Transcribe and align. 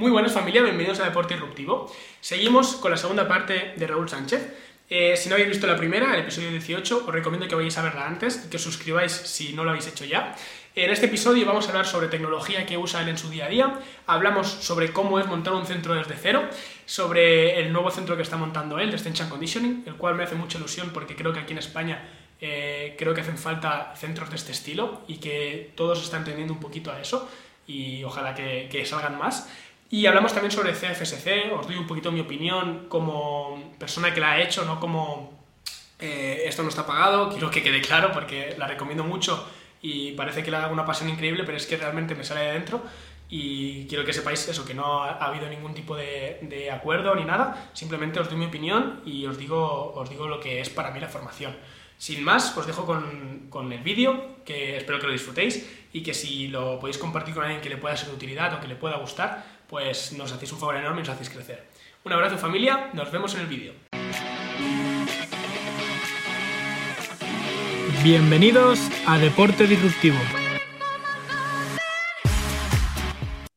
Muy 0.00 0.10
buenas 0.10 0.32
familia, 0.32 0.62
bienvenidos 0.62 0.98
a 1.00 1.04
Deporte 1.04 1.34
Disruptivo. 1.34 1.94
Seguimos 2.22 2.76
con 2.76 2.90
la 2.90 2.96
segunda 2.96 3.28
parte 3.28 3.74
de 3.76 3.86
Raúl 3.86 4.08
Sánchez. 4.08 4.48
Eh, 4.88 5.14
si 5.14 5.28
no 5.28 5.34
habéis 5.34 5.50
visto 5.50 5.66
la 5.66 5.76
primera, 5.76 6.14
el 6.14 6.20
episodio 6.20 6.48
18, 6.48 7.04
os 7.06 7.12
recomiendo 7.12 7.46
que 7.46 7.54
vayáis 7.54 7.76
a 7.76 7.82
verla 7.82 8.06
antes 8.06 8.44
y 8.46 8.48
que 8.48 8.56
os 8.56 8.62
suscribáis 8.62 9.12
si 9.12 9.52
no 9.52 9.62
lo 9.62 9.68
habéis 9.68 9.88
hecho 9.88 10.06
ya. 10.06 10.34
En 10.74 10.88
este 10.88 11.04
episodio 11.04 11.44
vamos 11.44 11.66
a 11.66 11.68
hablar 11.68 11.86
sobre 11.86 12.08
tecnología 12.08 12.64
que 12.64 12.78
usa 12.78 13.02
él 13.02 13.10
en 13.10 13.18
su 13.18 13.28
día 13.28 13.44
a 13.44 13.48
día, 13.50 13.78
hablamos 14.06 14.48
sobre 14.48 14.90
cómo 14.90 15.20
es 15.20 15.26
montar 15.26 15.52
un 15.52 15.66
centro 15.66 15.94
desde 15.94 16.14
cero, 16.16 16.48
sobre 16.86 17.60
el 17.60 17.70
nuevo 17.70 17.90
centro 17.90 18.16
que 18.16 18.22
está 18.22 18.38
montando 18.38 18.78
él, 18.78 18.94
Extension 18.94 19.28
Conditioning, 19.28 19.84
el 19.86 19.96
cual 19.96 20.14
me 20.14 20.22
hace 20.22 20.34
mucha 20.34 20.56
ilusión 20.56 20.92
porque 20.94 21.14
creo 21.14 21.34
que 21.34 21.40
aquí 21.40 21.52
en 21.52 21.58
España 21.58 22.08
eh, 22.40 22.96
creo 22.98 23.12
que 23.12 23.20
hacen 23.20 23.36
falta 23.36 23.92
centros 23.96 24.30
de 24.30 24.36
este 24.36 24.52
estilo 24.52 25.02
y 25.08 25.18
que 25.18 25.72
todos 25.76 26.02
están 26.02 26.24
teniendo 26.24 26.54
un 26.54 26.60
poquito 26.60 26.90
a 26.90 27.02
eso 27.02 27.28
y 27.66 28.02
ojalá 28.02 28.34
que 28.34 28.84
salgan 28.86 29.16
más. 29.18 29.48
Y 29.92 30.06
hablamos 30.06 30.32
también 30.32 30.52
sobre 30.52 30.72
CFSC, 30.72 31.52
os 31.52 31.66
doy 31.66 31.76
un 31.76 31.86
poquito 31.86 32.12
mi 32.12 32.20
opinión 32.20 32.86
como 32.88 33.74
persona 33.76 34.14
que 34.14 34.20
la 34.20 34.32
ha 34.32 34.40
hecho, 34.40 34.64
no 34.64 34.78
como 34.78 35.44
eh, 35.98 36.44
esto 36.46 36.62
no 36.62 36.68
está 36.68 36.86
pagado, 36.86 37.28
quiero 37.28 37.50
que 37.50 37.60
quede 37.60 37.80
claro 37.80 38.12
porque 38.12 38.54
la 38.56 38.68
recomiendo 38.68 39.02
mucho 39.02 39.44
y 39.82 40.12
parece 40.12 40.44
que 40.44 40.52
le 40.52 40.58
da 40.58 40.68
una 40.68 40.86
pasión 40.86 41.08
increíble, 41.08 41.42
pero 41.42 41.56
es 41.56 41.66
que 41.66 41.76
realmente 41.76 42.14
me 42.14 42.22
sale 42.22 42.42
de 42.42 42.52
dentro 42.52 42.80
y 43.28 43.88
quiero 43.88 44.04
que 44.04 44.12
sepáis 44.12 44.46
eso, 44.46 44.64
que 44.64 44.74
no 44.74 45.02
ha, 45.02 45.14
habido 45.26 45.48
ningún 45.48 45.74
tipo 45.74 45.96
de, 45.96 46.38
de, 46.42 46.70
acuerdo 46.70 47.12
ni 47.16 47.24
nada, 47.24 47.70
simplemente 47.72 48.20
os 48.20 48.28
doy 48.28 48.38
mi 48.38 48.46
opinión 48.46 49.00
y 49.04 49.26
os 49.26 49.38
digo, 49.38 49.92
os 49.94 50.08
digo 50.08 50.28
lo 50.28 50.38
que 50.38 50.60
es 50.60 50.70
para 50.70 50.92
mí 50.92 51.00
la 51.00 51.08
formación. 51.08 51.56
Sin 51.98 52.24
más, 52.24 52.56
os 52.56 52.66
dejo 52.66 52.86
con, 52.86 53.48
con 53.50 53.72
el 53.72 53.82
vídeo, 53.82 54.36
que 54.44 54.76
espero 54.76 55.00
que 55.00 55.06
lo 55.06 55.12
disfrutéis 55.12 55.68
y 55.92 56.02
que 56.02 56.14
si 56.14 56.48
lo 56.48 56.78
podéis 56.78 56.96
compartir 56.96 57.34
con 57.34 57.42
alguien 57.42 57.60
que 57.60 57.68
le 57.68 57.76
pueda 57.76 57.96
ser 57.96 58.08
de 58.08 58.14
utilidad 58.14 58.54
o 58.54 58.60
que 58.60 58.68
le 58.68 58.74
pueda 58.74 58.96
gustar, 58.96 59.59
pues 59.70 60.12
nos 60.14 60.32
hacéis 60.32 60.52
un 60.52 60.58
favor 60.58 60.76
enorme 60.76 60.98
y 60.98 61.02
nos 61.02 61.10
hacéis 61.10 61.30
crecer. 61.30 61.62
Un 62.04 62.12
abrazo 62.12 62.36
familia, 62.36 62.90
nos 62.92 63.12
vemos 63.12 63.32
en 63.36 63.42
el 63.42 63.46
vídeo. 63.46 63.72
Bienvenidos 68.02 68.80
a 69.06 69.18
Deporte 69.18 69.68
Disruptivo. 69.68 70.16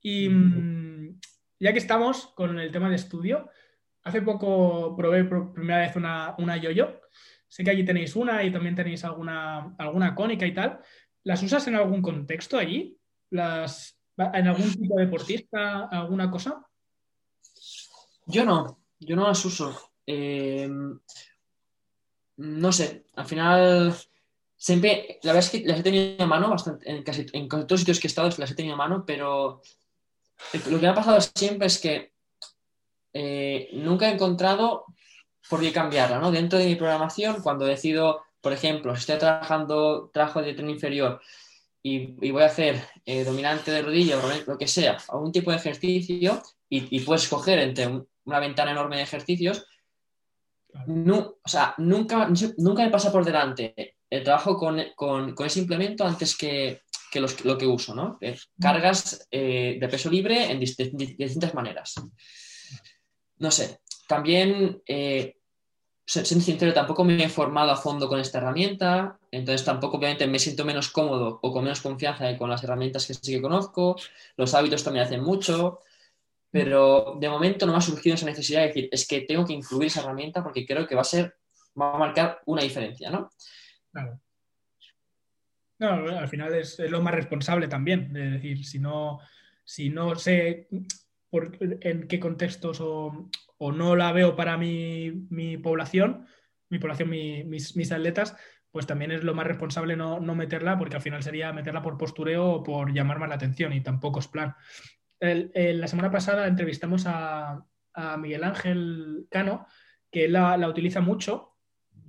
Y 0.04 0.30
mm, 0.30 1.20
ya 1.60 1.74
que 1.74 1.80
estamos 1.80 2.28
con 2.36 2.60
el 2.60 2.72
tema 2.72 2.90
de 2.90 2.96
estudio, 2.96 3.50
hace 4.04 4.22
poco 4.22 4.96
probé 4.96 5.24
por 5.24 5.52
primera 5.52 5.80
vez 5.80 5.96
una, 5.96 6.36
una 6.38 6.58
yo-yo. 6.58 7.02
Sé 7.48 7.64
que 7.64 7.72
allí 7.72 7.84
tenéis 7.84 8.16
una 8.16 8.44
y 8.44 8.52
también 8.52 8.76
tenéis 8.76 9.04
alguna, 9.04 9.74
alguna 9.80 10.14
cónica 10.14 10.46
y 10.46 10.54
tal. 10.54 10.80
¿Las 11.24 11.42
usas 11.42 11.68
en 11.68 11.76
algún 11.76 12.04
contexto 12.04 12.60
allí? 12.60 13.00
¿Las, 13.32 14.03
¿En 14.18 14.48
algún 14.48 14.72
tipo 14.74 14.96
de 14.96 15.06
deportista, 15.06 15.86
alguna 15.86 16.30
cosa? 16.30 16.66
Yo 18.28 18.46
no, 18.46 18.80
yo 19.00 19.16
no 19.16 19.28
las 19.28 19.44
uso. 19.46 19.92
Eh, 20.06 20.70
no 22.38 22.72
sé, 22.72 23.06
al 23.16 23.26
final 23.26 23.96
siempre, 24.56 25.20
la 25.24 25.34
verdad 25.34 25.46
es 25.46 25.50
que 25.50 25.68
las 25.68 25.80
he 25.80 25.84
tenido 25.84 26.24
a 26.24 26.28
mano 26.28 26.50
bastante, 26.50 26.90
en 26.90 27.04
casi, 27.04 27.26
en 27.34 27.48
todos 27.48 27.72
los 27.72 27.80
sitios 27.82 28.00
que 28.00 28.08
he 28.08 28.10
estado 28.10 28.30
las 28.38 28.52
he 28.52 28.56
tenido 28.56 28.76
a 28.76 28.78
mano, 28.78 29.04
pero 29.06 29.62
lo 30.54 30.80
que 30.80 30.86
me 30.86 30.88
ha 30.88 30.96
pasado 30.96 31.20
siempre 31.22 31.68
es 31.68 31.80
que 31.80 32.14
eh, 33.14 33.70
nunca 33.74 34.10
he 34.10 34.14
encontrado 34.14 34.86
por 35.50 35.60
qué 35.60 35.74
cambiarla, 35.74 36.20
¿no? 36.20 36.32
Dentro 36.32 36.58
de 36.58 36.66
mi 36.66 36.76
programación, 36.76 37.42
cuando 37.42 37.66
decido, 37.66 38.24
por 38.42 38.54
ejemplo, 38.54 38.96
si 38.96 39.02
estoy 39.02 39.18
trabajando 39.18 40.10
trabajo 40.14 40.42
de 40.42 40.54
tren 40.54 40.70
inferior 40.70 41.22
y, 41.84 42.32
voy 42.32 42.42
a 42.42 42.48
hacer 42.48 42.82
eh, 43.06 43.24
dominante 43.24 43.70
de 43.70 43.82
rodilla 43.82 44.18
o 44.18 44.52
lo 44.52 44.58
que 44.58 44.68
sea, 44.68 44.98
algún 45.10 45.32
tipo 45.32 45.52
de 45.52 45.58
ejercicio 45.58 46.42
y, 46.70 47.00
puedes 47.02 47.24
escoger 47.24 47.60
entre 47.60 47.88
una 48.24 48.40
ventana 48.40 48.72
enorme 48.72 48.98
de 48.98 49.04
ejercicios, 49.04 49.66
no, 50.88 51.36
o 51.44 51.48
sea, 51.48 51.76
nunca, 51.78 52.28
nunca 52.58 52.84
me 52.84 52.90
pasa 52.90 53.12
por 53.12 53.24
delante 53.24 53.98
el 54.10 54.24
trabajo 54.24 54.58
con, 54.58 54.82
con, 54.96 55.36
con 55.36 55.46
ese 55.46 55.60
implemento 55.60 56.06
antes 56.06 56.36
que, 56.36 56.82
que 57.14 57.20
los, 57.20 57.46
lo 57.46 57.56
que 57.58 57.68
uso, 57.68 57.94
¿no? 57.94 58.18
Cargas 58.60 59.28
eh, 59.30 59.78
de 59.80 59.88
peso 59.88 60.10
libre 60.10 60.52
en 60.52 60.60
distintas 60.60 61.54
maneras. 61.54 61.94
No 63.38 63.52
sé, 63.52 63.82
también 64.08 64.82
eh, 64.88 65.38
siendo 66.06 66.44
sincero, 66.44 66.74
tampoco 66.74 67.04
me 67.04 67.24
he 67.24 67.30
formado 67.30 67.72
a 67.72 67.78
fondo 67.78 68.08
con 68.08 68.20
esta 68.20 68.40
herramienta, 68.40 69.18
entonces 69.32 69.66
tampoco 69.66 69.98
obviamente 69.98 70.28
me 70.28 70.40
siento 70.40 70.66
menos 70.66 70.90
cómodo 70.90 71.40
o 71.42 71.52
con 71.52 71.64
menos 71.64 71.82
confianza 71.82 72.38
con 72.38 72.50
las 72.50 72.64
herramientas 72.64 73.08
que 73.08 73.14
sí 73.14 73.34
que 73.34 73.42
conozco, 73.42 73.96
los 74.36 74.54
hábitos 74.54 74.84
también 74.84 75.06
hacen 75.06 75.24
mucho, 75.24 75.80
pero 76.52 77.18
de 77.20 77.30
momento 77.30 77.66
no 77.66 77.72
me 77.72 77.78
ha 77.78 77.82
surgido 77.82 78.16
esa 78.16 78.26
necesidad 78.26 78.62
de 78.62 78.68
decir, 78.68 78.90
es 78.92 79.08
que 79.08 79.22
tengo 79.22 79.46
que 79.46 79.54
incluir 79.54 79.88
esa 79.88 80.02
herramienta 80.02 80.44
porque 80.44 80.66
creo 80.66 80.86
que 80.86 80.96
va 80.96 81.02
a 81.02 81.06
ser, 81.06 81.36
va 81.80 81.96
a 81.96 81.98
marcar 81.98 82.42
una 82.46 82.62
diferencia, 82.62 83.10
¿no? 83.10 83.30
Claro. 83.92 84.20
No, 85.80 85.88
al 85.90 86.28
final 86.28 86.54
es, 86.54 86.80
lo 86.80 87.02
más 87.02 87.14
responsable 87.14 87.68
también, 87.68 88.16
es 88.16 88.34
decir, 88.34 88.66
si 88.66 88.80
no, 88.80 89.20
si 89.64 89.90
no 89.90 90.16
sé 90.16 90.68
en 91.32 92.08
qué 92.08 92.20
contextos 92.20 92.80
o, 92.82 93.30
o 93.64 93.72
no 93.72 93.96
la 93.96 94.12
veo 94.12 94.36
para 94.36 94.58
mi, 94.58 95.58
población, 95.64 96.28
mi 96.70 96.80
población, 96.80 97.10
mis, 97.10 97.92
atletas, 97.94 98.36
pues 98.72 98.86
también 98.86 99.12
es 99.12 99.24
lo 99.24 99.34
más 99.34 99.48
responsable 99.48 99.96
no, 99.96 100.20
meterla, 100.36 100.78
porque 100.78 100.98
al 100.98 101.02
final 101.02 101.24
sería 101.24 101.54
meterla 101.54 101.82
por 101.82 101.98
postureo 101.98 102.46
o 102.46 102.64
por 102.64 102.94
llamar 102.94 103.20
más 103.20 103.30
la 103.30 103.36
atención 103.36 103.72
y 103.72 103.80
tampoco 103.80 104.20
es 104.20 104.28
plan. 104.28 104.54
la 105.22 105.88
semana 105.88 106.12
pasada 106.12 106.46
entrevistamos 106.46 107.06
a, 107.08 107.66
Miguel 108.20 108.44
Ángel 108.44 109.28
Cano, 109.30 109.66
que 110.12 110.26
él 110.26 110.34
la, 110.34 110.68
utiliza 110.68 111.00
mucho 111.00 111.56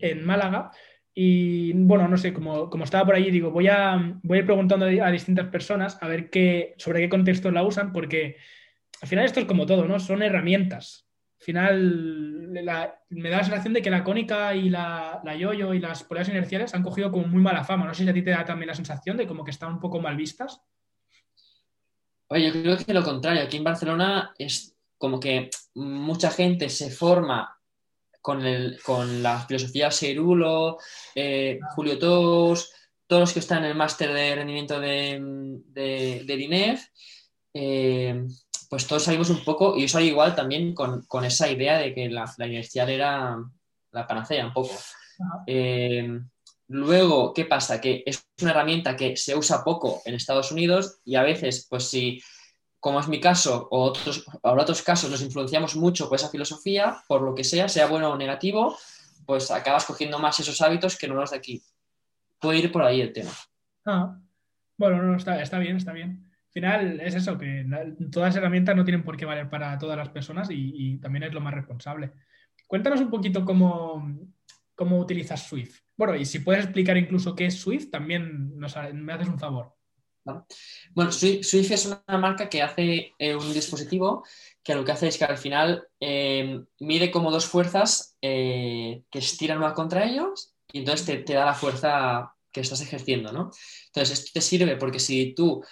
en 0.01 0.25
Málaga. 0.25 0.73
Y 1.15 1.73
bueno, 1.75 2.09
no 2.09 2.17
sé, 2.17 2.33
como, 2.33 2.69
como 2.69 2.83
estaba 2.83 3.05
por 3.05 3.15
allí, 3.15 3.31
digo, 3.31 3.53
voy 3.53 3.69
a, 3.69 4.19
voy 4.25 4.39
a 4.39 4.41
ir 4.41 4.47
preguntando 4.47 4.87
a 4.87 5.11
distintas 5.13 5.47
personas 5.51 5.99
a 6.03 6.09
ver 6.09 6.31
qué, 6.31 6.75
sobre 6.79 6.99
qué 6.99 7.09
contextos 7.09 7.53
la 7.53 7.63
usan, 7.63 7.93
porque 7.93 8.39
al 9.01 9.07
final 9.09 9.25
esto 9.25 9.39
es 9.39 9.47
como 9.47 9.67
todo, 9.67 9.87
¿no? 9.87 10.01
Son 10.01 10.21
herramientas 10.23 11.05
final 11.39 12.49
me 12.51 12.63
da 12.65 12.99
la 13.11 13.45
sensación 13.45 13.75
de 13.75 13.83
que 13.83 13.91
la 13.91 14.05
cónica 14.05 14.55
y 14.55 14.71
la, 14.71 15.23
yo-yo 15.39 15.75
y 15.75 15.81
las 15.81 16.03
poleas 16.05 16.29
inerciales 16.29 16.75
han 16.75 16.83
cogido 16.83 17.11
como 17.11 17.27
muy 17.27 17.43
mala 17.43 17.65
fama. 17.65 17.87
No 17.87 17.95
sé 17.95 18.05
si 18.05 18.11
a 18.11 18.15
ti 18.15 18.23
te 18.23 18.31
da 18.31 18.45
también 18.45 18.69
la 18.69 18.75
sensación 18.75 19.17
de 19.17 19.27
como 19.27 19.45
que 19.45 19.51
están 19.51 19.73
un 19.73 19.81
poco 19.81 20.01
mal 20.01 20.17
vistas. 20.17 20.61
Oye, 22.29 22.47
yo 22.47 22.63
creo 22.63 22.79
que 22.79 22.95
lo 22.95 23.05
contrario. 23.05 23.43
Aquí 23.43 23.57
en 23.57 23.65
Barcelona 23.65 24.33
es 24.39 24.75
como 24.97 25.21
que 25.21 25.51
mucha 25.75 26.31
gente 26.31 26.69
se 26.69 26.91
forma 26.91 27.61
con, 28.21 28.43
con 28.85 29.23
la 29.23 29.41
filosofía 29.41 29.91
Serulo, 29.91 30.79
eh, 31.15 31.59
Julio 31.75 31.99
Tos, 31.99 32.73
todos 33.07 33.21
los 33.21 33.33
que 33.35 33.41
están 33.41 33.65
en 33.65 33.71
el 33.71 33.77
máster 33.77 34.13
de 34.13 34.35
rendimiento 34.35 34.81
de, 34.81 35.21
de, 35.67 36.25
de 36.25 36.79
eh, 37.53 38.25
pues 38.69 38.87
todos 38.87 39.05
salimos 39.05 39.31
un 39.31 39.45
poco, 39.45 39.77
y 39.77 39.83
yo 39.83 39.89
salí 39.89 40.09
igual 40.09 40.35
también 40.35 40.75
con, 40.75 41.25
esa 41.25 41.51
idea 41.51 41.79
de 41.79 41.95
que 41.95 42.09
la, 42.09 42.33
la, 42.37 42.47
inercial 42.47 42.89
era 42.91 43.39
la 43.91 44.07
panacea 44.07 44.47
un 44.47 44.53
poco. 44.53 44.75
Eh, 45.47 46.21
luego, 46.69 47.33
¿qué 47.33 47.45
pasa? 47.45 47.81
Que 47.81 48.03
es 48.07 48.27
una 48.41 48.51
herramienta 48.51 48.97
que 48.97 49.17
se 49.17 49.37
usa 49.37 49.65
poco 49.65 50.03
en 50.05 50.15
Estados 50.15 50.53
Unidos 50.53 51.01
y 51.05 51.15
a 51.17 51.23
veces, 51.23 51.67
pues 51.69 51.89
si, 51.89 52.21
como 52.81 53.01
es 53.01 53.09
mi 53.09 53.21
caso, 53.21 53.69
o 53.71 53.83
otros, 53.83 54.25
otros 54.43 54.83
casos, 54.83 55.11
nos 55.11 55.23
influenciamos 55.23 55.77
mucho 55.77 56.09
por 56.09 56.17
esa 56.17 56.31
filosofía, 56.31 57.03
por 57.09 57.23
lo 57.23 57.35
que 57.35 57.45
sea, 57.45 57.69
sea 57.69 57.87
bueno 57.87 58.11
o 58.11 58.17
negativo, 58.17 58.77
pues 59.27 59.51
acabas 59.51 59.85
cogiendo 59.85 60.19
más 60.19 60.39
esos 60.41 60.61
hábitos 60.61 60.97
que 60.97 61.09
no 61.09 61.15
los 61.15 61.31
de 61.31 61.37
aquí. 61.37 61.63
Puede 62.39 62.59
ir 62.59 62.73
por 62.73 62.83
ahí 62.83 63.01
el 63.01 63.13
tema. 63.13 63.33
Ah, 63.87 64.19
bueno, 64.77 65.03
no, 65.03 65.17
está, 65.17 65.41
está 65.41 65.59
bien, 65.59 65.77
está 65.77 65.93
bien 65.93 66.34
final 66.55 67.01
es 67.01 67.15
eso, 67.15 67.37
que 67.37 67.67
todas 68.11 68.31
las 68.31 68.37
herramientas 68.37 68.77
no 68.77 68.85
tienen 68.85 69.03
por 69.03 69.17
qué 69.17 69.27
valer 69.27 69.51
para 69.51 69.77
todas 69.79 69.99
las 69.99 70.09
personas 70.09 70.49
y, 70.51 70.99
también 70.99 71.25
es 71.25 71.35
lo 71.35 71.41
más 71.41 71.53
responsable. 71.53 72.13
Cuéntanos 72.67 73.01
un 73.01 73.11
poquito 73.11 73.45
cómo, 73.45 74.19
cómo 74.75 74.99
utilizas 74.99 75.47
Swift. 75.47 75.81
Bueno, 75.97 76.15
y 76.15 76.25
si 76.25 76.39
puedes 76.39 76.65
explicar 76.65 76.97
incluso 76.97 77.35
qué 77.35 77.47
es 77.47 77.61
Swift, 77.61 77.91
también 77.91 78.57
me 78.57 79.13
haces 79.13 79.29
un 79.29 79.39
favor. 79.39 79.75
Bueno, 80.95 81.13
Swift, 81.13 81.71
es 81.71 81.87
una 81.87 82.19
marca 82.19 82.49
que 82.49 82.63
hace 82.63 83.13
eh, 83.19 83.37
un 83.37 83.53
dispositivo 83.53 84.25
que 84.63 84.75
lo 84.75 84.85
que 84.85 84.93
hace 84.93 85.09
es 85.09 85.19
que 85.19 85.25
al 85.25 85.37
final 85.37 85.87
eh, 86.01 86.63
mide 86.81 87.11
como 87.11 87.31
dos 87.31 87.45
fuerzas 87.45 88.17
eh, 88.23 89.03
que 89.11 89.19
estiran 89.19 89.59
una 89.59 89.75
contra 89.75 90.07
ellos 90.07 90.55
y 90.73 90.79
entonces 90.79 91.05
te, 91.05 91.19
te, 91.19 91.35
da 91.35 91.45
la 91.45 91.55
fuerza 91.55 92.35
que 92.51 92.63
estás 92.63 92.81
ejerciendo, 92.81 93.33
¿no? 93.33 93.51
Entonces, 93.87 94.19
esto 94.19 94.31
te 94.33 94.41
sirve 94.41 94.77
porque 94.77 95.01
si 95.01 95.35
tú 95.35 95.63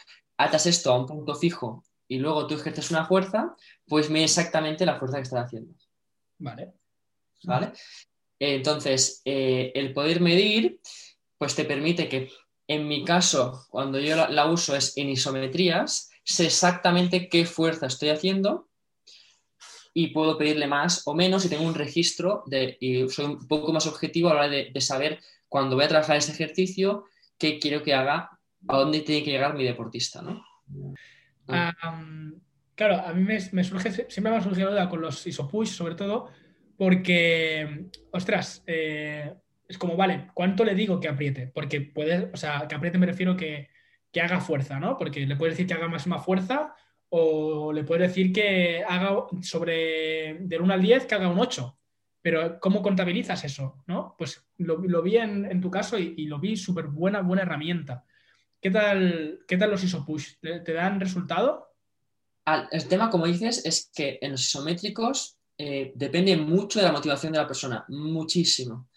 atas 0.42 0.66
esto 0.66 0.92
a 0.92 0.98
un 0.98 1.06
punto 1.06 1.34
fijo 1.34 1.84
y 2.08 2.18
luego 2.18 2.46
tú 2.46 2.54
ejerces 2.54 2.90
una 2.90 3.06
fuerza, 3.06 3.54
pues 3.86 4.10
mide 4.10 4.24
exactamente 4.24 4.84
la 4.84 4.98
fuerza 4.98 5.16
que 5.16 5.22
estás 5.22 5.46
haciendo. 5.46 5.74
Vale. 6.38 6.74
¿Vale? 7.44 7.72
Entonces, 8.38 9.22
eh, 9.24 9.72
el 9.74 9.92
poder 9.92 10.20
medir, 10.20 10.80
pues 11.38 11.54
te 11.54 11.64
permite 11.64 12.08
que, 12.08 12.28
en 12.66 12.88
mi 12.88 13.04
caso, 13.04 13.66
cuando 13.70 13.98
yo 13.98 14.16
la, 14.16 14.46
uso 14.46 14.74
es 14.74 14.96
en 14.96 15.10
isometrías, 15.10 16.10
sé 16.24 16.46
exactamente 16.46 17.28
qué 17.28 17.46
fuerza 17.46 17.86
estoy 17.86 18.10
haciendo 18.10 18.68
y 19.94 20.08
puedo 20.08 20.38
pedirle 20.38 20.66
más 20.66 21.02
o 21.06 21.14
menos 21.14 21.44
y 21.44 21.48
tengo 21.48 21.64
un 21.64 21.74
registro 21.74 22.42
de, 22.46 22.76
y 22.80 23.08
soy 23.08 23.26
un 23.26 23.46
poco 23.46 23.72
más 23.72 23.86
objetivo 23.86 24.30
a 24.30 24.34
la 24.34 24.40
hora 24.40 24.48
de, 24.48 24.80
saber 24.80 25.20
cuando 25.48 25.76
voy 25.76 25.84
a 25.84 25.88
trabajar 25.88 26.16
ese 26.16 26.32
ejercicio, 26.32 27.04
qué 27.38 27.58
quiero 27.58 27.82
que 27.82 27.94
haga, 27.94 28.31
a 28.68 28.78
dónde 28.78 29.00
tiene 29.00 29.24
que 29.24 29.30
llegar 29.30 29.54
mi 29.54 29.64
deportista, 29.64 30.22
¿no? 30.22 30.44
claro, 32.74 32.96
a 33.06 33.12
mí 33.12 33.24
me, 33.24 33.64
surge, 33.64 33.90
siempre 33.90 34.30
me 34.30 34.36
ha 34.36 34.42
surgido 34.42 34.70
duda 34.70 34.88
con 34.88 35.00
los 35.00 35.26
isopush, 35.26 35.68
sobre 35.68 35.94
todo, 35.94 36.30
porque, 36.76 37.86
ostras, 38.10 38.62
eh, 38.66 39.34
es 39.68 39.78
como, 39.78 39.96
vale, 39.96 40.28
¿cuánto 40.34 40.64
le 40.64 40.74
digo 40.74 40.98
que 40.98 41.08
apriete? 41.08 41.48
Porque 41.48 41.80
puede, 41.80 42.30
o 42.32 42.36
sea, 42.36 42.66
que 42.68 42.74
apriete 42.74 42.98
me 42.98 43.06
refiero 43.06 43.36
que, 43.36 43.68
que 44.12 44.20
haga 44.20 44.40
fuerza, 44.40 44.78
¿no? 44.78 44.96
Porque 44.96 45.26
le 45.26 45.36
puedes 45.36 45.56
decir 45.56 45.66
que 45.66 45.74
haga 45.74 45.88
más 45.88 46.24
fuerza 46.24 46.74
o 47.08 47.72
le 47.72 47.84
puedes 47.84 48.08
decir 48.08 48.32
que 48.32 48.84
haga 48.88 49.26
sobre 49.42 50.38
del 50.40 50.62
1 50.62 50.72
al 50.72 50.80
10 50.82 51.06
que 51.06 51.14
haga 51.14 51.28
un 51.28 51.38
8. 51.38 51.78
Pero 52.22 52.60
¿cómo 52.60 52.80
contabilizas 52.82 53.44
eso? 53.44 53.82
¿no? 53.86 54.14
Pues 54.16 54.48
lo, 54.58 55.02
vi 55.02 55.16
en, 55.16 55.60
tu 55.60 55.70
caso 55.70 55.98
y, 55.98 56.24
lo 56.26 56.38
vi 56.38 56.56
súper 56.56 56.86
buena, 56.86 57.20
buena 57.20 57.42
herramienta. 57.42 58.04
¿Qué 58.62 58.70
tal, 58.70 59.40
¿Qué 59.48 59.56
tal 59.56 59.72
los 59.72 59.82
isopush? 59.82 60.34
¿Te 60.40 60.72
dan 60.72 61.00
resultado? 61.00 61.68
el 62.70 62.88
tema, 62.88 63.10
como 63.10 63.26
dices, 63.26 63.64
es 63.64 63.90
que 63.94 64.18
en 64.20 64.32
los 64.32 64.42
isométricos 64.42 65.36
eh, 65.58 65.92
depende 65.96 66.36
mucho 66.36 66.78
de 66.78 66.86
la 66.86 66.92
motivación 66.92 67.32
de 67.32 67.38
la 67.38 67.46
persona, 67.46 67.84
muchísimo. 67.88 68.88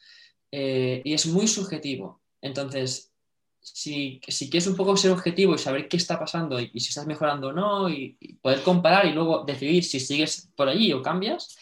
Eh, 0.51 1.01
y 1.03 1.13
es 1.13 1.25
muy 1.27 1.47
subjetivo. 1.47 2.21
Entonces, 2.41 3.11
si, 3.59 4.19
quieres 4.21 4.67
un 4.67 4.75
poco 4.75 4.95
ser 4.97 5.11
objetivo 5.11 5.55
y 5.55 5.59
saber 5.59 5.87
qué 5.87 5.97
está 5.97 6.19
pasando 6.19 6.59
y, 6.59 6.79
si 6.79 6.89
estás 6.89 7.07
mejorando 7.07 7.47
o 7.47 7.53
no, 7.53 7.89
y, 7.89 8.17
poder 8.41 8.61
comparar 8.61 9.05
y 9.07 9.13
luego 9.13 9.45
decidir 9.45 9.83
si 9.83 9.99
sigues 9.99 10.49
por 10.55 10.69
allí 10.69 10.93
o 10.93 11.01
cambias, 11.01 11.57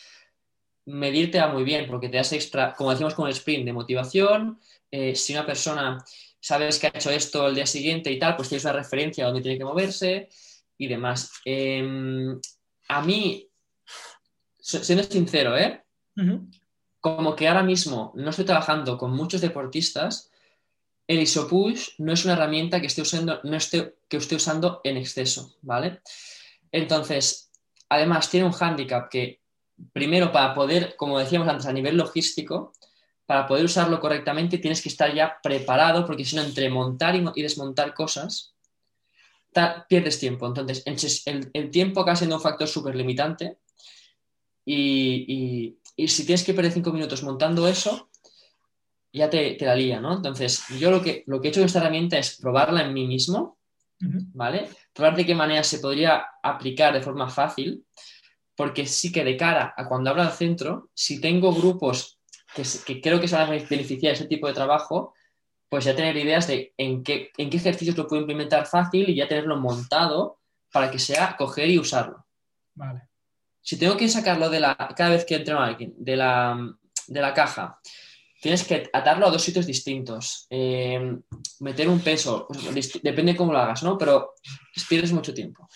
medirte 0.86 1.40
va 1.40 1.48
muy 1.48 1.64
bien 1.64 1.88
porque 1.88 2.10
te 2.10 2.18
das 2.18 2.34
extra, 2.34 2.74
como 2.74 2.92
decimos 2.92 3.14
con 3.14 3.28
el 3.28 3.34
sprint, 3.34 3.66
de 3.66 3.74
motivación. 3.74 4.60
Eh, 4.92 5.16
si 5.16 5.34
una 5.34 5.46
persona 5.46 6.04
sabes 6.44 6.78
que 6.78 6.88
ha 6.88 6.92
hecho 6.94 7.10
esto 7.10 7.48
el 7.48 7.56
día 7.56 7.66
siguiente 7.66 8.12
y 8.12 8.20
tal, 8.20 8.36
pues 8.36 8.50
tienes 8.50 8.66
una 8.66 8.74
referencia 8.74 9.24
a 9.24 9.28
dónde 9.28 9.42
tiene 9.42 9.58
que 9.58 9.64
moverse 9.64 10.30
y 10.78 10.88
demás. 10.88 11.32
Em, 11.46 12.38
a 12.90 13.02
mí, 13.02 13.50
siendo 14.60 15.04
sincero, 15.04 15.58
¿eh? 15.58 15.84
Como 17.00 17.36
que 17.36 17.48
ahora 17.48 17.64
mismo 17.64 18.12
no 18.16 18.30
estoy 18.30 18.46
trabajando 18.46 18.98
con 18.98 19.12
muchos 19.12 19.40
deportistas 19.40 20.30
el 21.08 21.22
ISOPUSH 21.22 21.96
no 22.00 22.14
es 22.14 22.24
una 22.24 22.34
herramienta 22.34 22.80
que 22.80 22.88
esté 22.88 23.02
usando, 23.02 23.40
no 23.44 23.58
esté, 23.58 23.96
que 24.08 24.18
esté 24.18 24.36
usando 24.36 24.82
en 24.84 24.98
exceso, 24.98 25.56
¿vale? 25.62 26.02
Entonces, 26.72 27.52
además 27.90 28.30
tiene 28.30 28.46
un 28.46 28.54
hándicap 28.54 29.10
que, 29.10 29.42
primero, 29.92 30.32
para 30.32 30.54
poder, 30.54 30.96
como 30.96 31.20
decíamos 31.20 31.48
antes, 31.48 31.66
a 31.66 31.74
nivel 31.74 31.98
logístico, 31.98 32.74
para 33.34 33.48
poder 33.48 33.66
usarlo 33.66 34.00
correctamente 34.00 34.60
tienes 34.60 34.80
que 34.80 34.90
estar 34.90 35.12
ya 35.12 35.40
preparado, 35.42 36.06
porque 36.06 36.24
si 36.24 36.36
no, 36.36 36.44
entre 36.44 36.70
montar 36.70 37.16
y, 37.16 37.42
desmontar 37.42 37.96
cosas, 37.96 38.54
pierdes 39.90 40.20
tiempo. 40.20 40.46
Entonces, 40.46 41.24
el, 41.26 41.72
tiempo 41.72 42.02
acaba 42.02 42.16
siendo 42.16 42.36
un 42.36 42.44
factor 42.44 42.68
súper 42.68 42.96
limitante 42.96 43.58
y, 44.64 45.76
y 45.96 46.08
si 46.08 46.28
tienes 46.28 46.44
que 46.44 46.54
perder 46.54 46.74
cinco 46.74 46.94
minutos 46.94 47.24
montando 47.24 47.68
eso, 47.68 48.12
ya 49.12 49.32
te, 49.32 49.58
la 49.62 49.76
lía, 49.76 50.00
¿no? 50.00 50.16
Entonces, 50.16 50.64
yo 50.80 50.92
lo 50.92 51.02
que, 51.02 51.24
lo 51.26 51.42
que 51.42 51.48
he 51.48 51.50
hecho 51.50 51.62
con 51.62 51.66
esta 51.66 51.80
herramienta 51.80 52.20
es 52.20 52.38
probarla 52.38 52.84
en 52.84 52.94
mí 52.94 53.08
mismo, 53.08 53.58
¿vale? 54.00 54.70
Probar 54.94 55.16
de 55.16 55.26
qué 55.26 55.34
manera 55.34 55.64
se 55.64 55.80
podría 55.80 56.24
aplicar 56.44 56.94
de 56.94 57.02
forma 57.02 57.28
fácil, 57.32 57.84
porque 58.56 58.86
sí 58.86 59.12
que 59.12 59.24
de 59.24 59.36
cara 59.36 59.74
a 59.76 59.88
cuando 59.88 60.12
hablo 60.12 60.22
al 60.22 60.34
centro, 60.34 60.92
si 60.94 61.20
tengo 61.20 61.52
grupos 61.52 62.13
que, 62.54 63.02
creo 63.02 63.20
que 63.20 63.28
se 63.28 63.36
van 63.36 63.48
a 63.48 63.52
beneficiar 63.52 64.12
de 64.12 64.20
ese 64.20 64.28
tipo 64.28 64.48
de 64.48 64.54
trabajo, 64.54 65.14
pues 65.70 65.86
ya 65.86 65.96
tener 65.96 66.16
ideas 66.18 66.48
de 66.48 66.74
en 66.78 67.04
qué, 67.04 67.32
en 67.38 67.50
qué 67.50 67.58
ejercicios 67.58 67.98
lo 67.98 68.08
puedo 68.08 68.22
implementar 68.22 68.68
fácil 68.68 69.10
y 69.10 69.16
ya 69.16 69.28
tenerlo 69.28 69.58
montado 69.58 70.40
para 70.72 70.92
que 70.92 71.00
sea 71.00 71.36
coger 71.38 71.70
y 71.70 71.80
usarlo. 71.80 72.26
Vale. 72.76 73.02
Si 73.62 73.78
tengo 73.78 73.96
que 73.98 74.10
sacarlo 74.10 74.50
de 74.50 74.60
la, 74.60 74.76
cada 74.96 75.12
vez 75.12 75.26
que 75.26 75.36
entreno 75.36 75.62
a 75.62 75.68
alguien, 75.68 75.94
de 75.98 76.16
la, 76.16 76.76
de 77.08 77.22
la 77.22 77.34
caja, 77.34 77.80
tienes 78.44 78.66
que 78.66 78.90
atarlo 78.92 79.26
a 79.26 79.32
dos 79.32 79.42
sitios 79.42 79.66
distintos, 79.66 80.48
eh, 80.50 81.18
meter 81.62 81.88
un 81.88 82.02
peso, 82.02 82.48
depende 83.02 83.38
cómo 83.38 83.54
lo 83.54 83.60
hagas, 83.60 83.84
¿no? 83.84 83.98
Pero 83.98 84.34
pierdes 84.90 85.14
mucho 85.14 85.34
tiempo. 85.34 85.70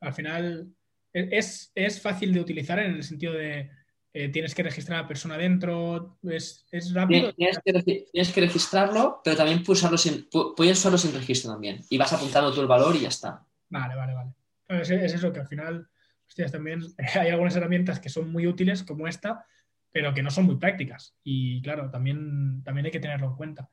Al 0.00 0.12
final 0.12 0.68
e, 1.10 1.28
es, 1.32 2.02
fácil 2.02 2.34
de 2.34 2.40
utilizar 2.40 2.78
en 2.80 2.96
el 2.96 3.02
sentido 3.02 3.32
de 3.32 3.70
eh, 4.16 4.28
tienes 4.28 4.54
que 4.54 4.62
registrar 4.62 5.00
a 5.00 5.02
la 5.02 5.08
persona 5.08 5.36
dentro, 5.36 6.18
es, 6.22 6.64
rápido. 6.94 7.34
Tienes 7.34 8.32
que, 8.32 8.40
registrarlo, 8.40 9.20
pero 9.24 9.36
también 9.36 9.64
puedes 9.64 9.80
usarlo, 9.80 9.98
sin, 9.98 10.28
puedes 10.30 10.78
usarlo 10.78 10.96
sin 10.98 11.12
registro 11.12 11.50
también. 11.50 11.80
Y 11.90 11.98
vas 11.98 12.12
apuntando 12.12 12.54
tú 12.54 12.60
el 12.60 12.68
valor 12.68 12.94
y 12.94 13.00
ya 13.00 13.08
está. 13.08 13.44
Vale, 13.70 13.96
vale, 13.96 14.14
vale. 14.14 14.30
Es, 14.68 14.88
es 14.88 15.14
eso, 15.14 15.32
que 15.32 15.40
al 15.40 15.48
final, 15.48 15.88
hostias, 16.28 16.52
también 16.52 16.80
hay 17.20 17.30
algunas 17.30 17.56
herramientas 17.56 17.98
que 17.98 18.08
son 18.08 18.30
muy 18.30 18.46
útiles, 18.46 18.84
como 18.84 19.08
esta, 19.08 19.46
pero 19.90 20.14
que 20.14 20.22
no 20.22 20.30
son 20.30 20.44
muy 20.44 20.58
prácticas. 20.58 21.16
Y 21.24 21.60
claro, 21.62 21.90
también, 21.90 22.62
también 22.62 22.86
hay 22.86 22.92
que 22.92 23.00
tenerlo 23.00 23.26
en 23.26 23.34
cuenta. 23.34 23.68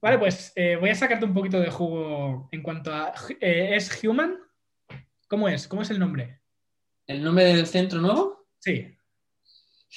Vale, 0.00 0.18
pues 0.18 0.50
eh, 0.56 0.76
voy 0.76 0.88
a 0.88 0.94
sacarte 0.94 1.26
un 1.26 1.34
poquito 1.34 1.60
de 1.60 1.70
jugo 1.70 2.48
en 2.52 2.62
cuanto 2.62 2.94
a... 2.94 3.12
Eh, 3.38 3.76
¿Es 3.76 4.02
Human? 4.02 4.38
¿Cómo 5.28 5.46
es? 5.46 5.68
¿Cómo 5.68 5.82
es 5.82 5.90
el 5.90 5.98
nombre? 5.98 6.40
¿El 7.06 7.22
nombre 7.22 7.44
del 7.44 7.66
centro 7.66 8.00
nuevo? 8.00 8.46
Sí. 8.60 8.97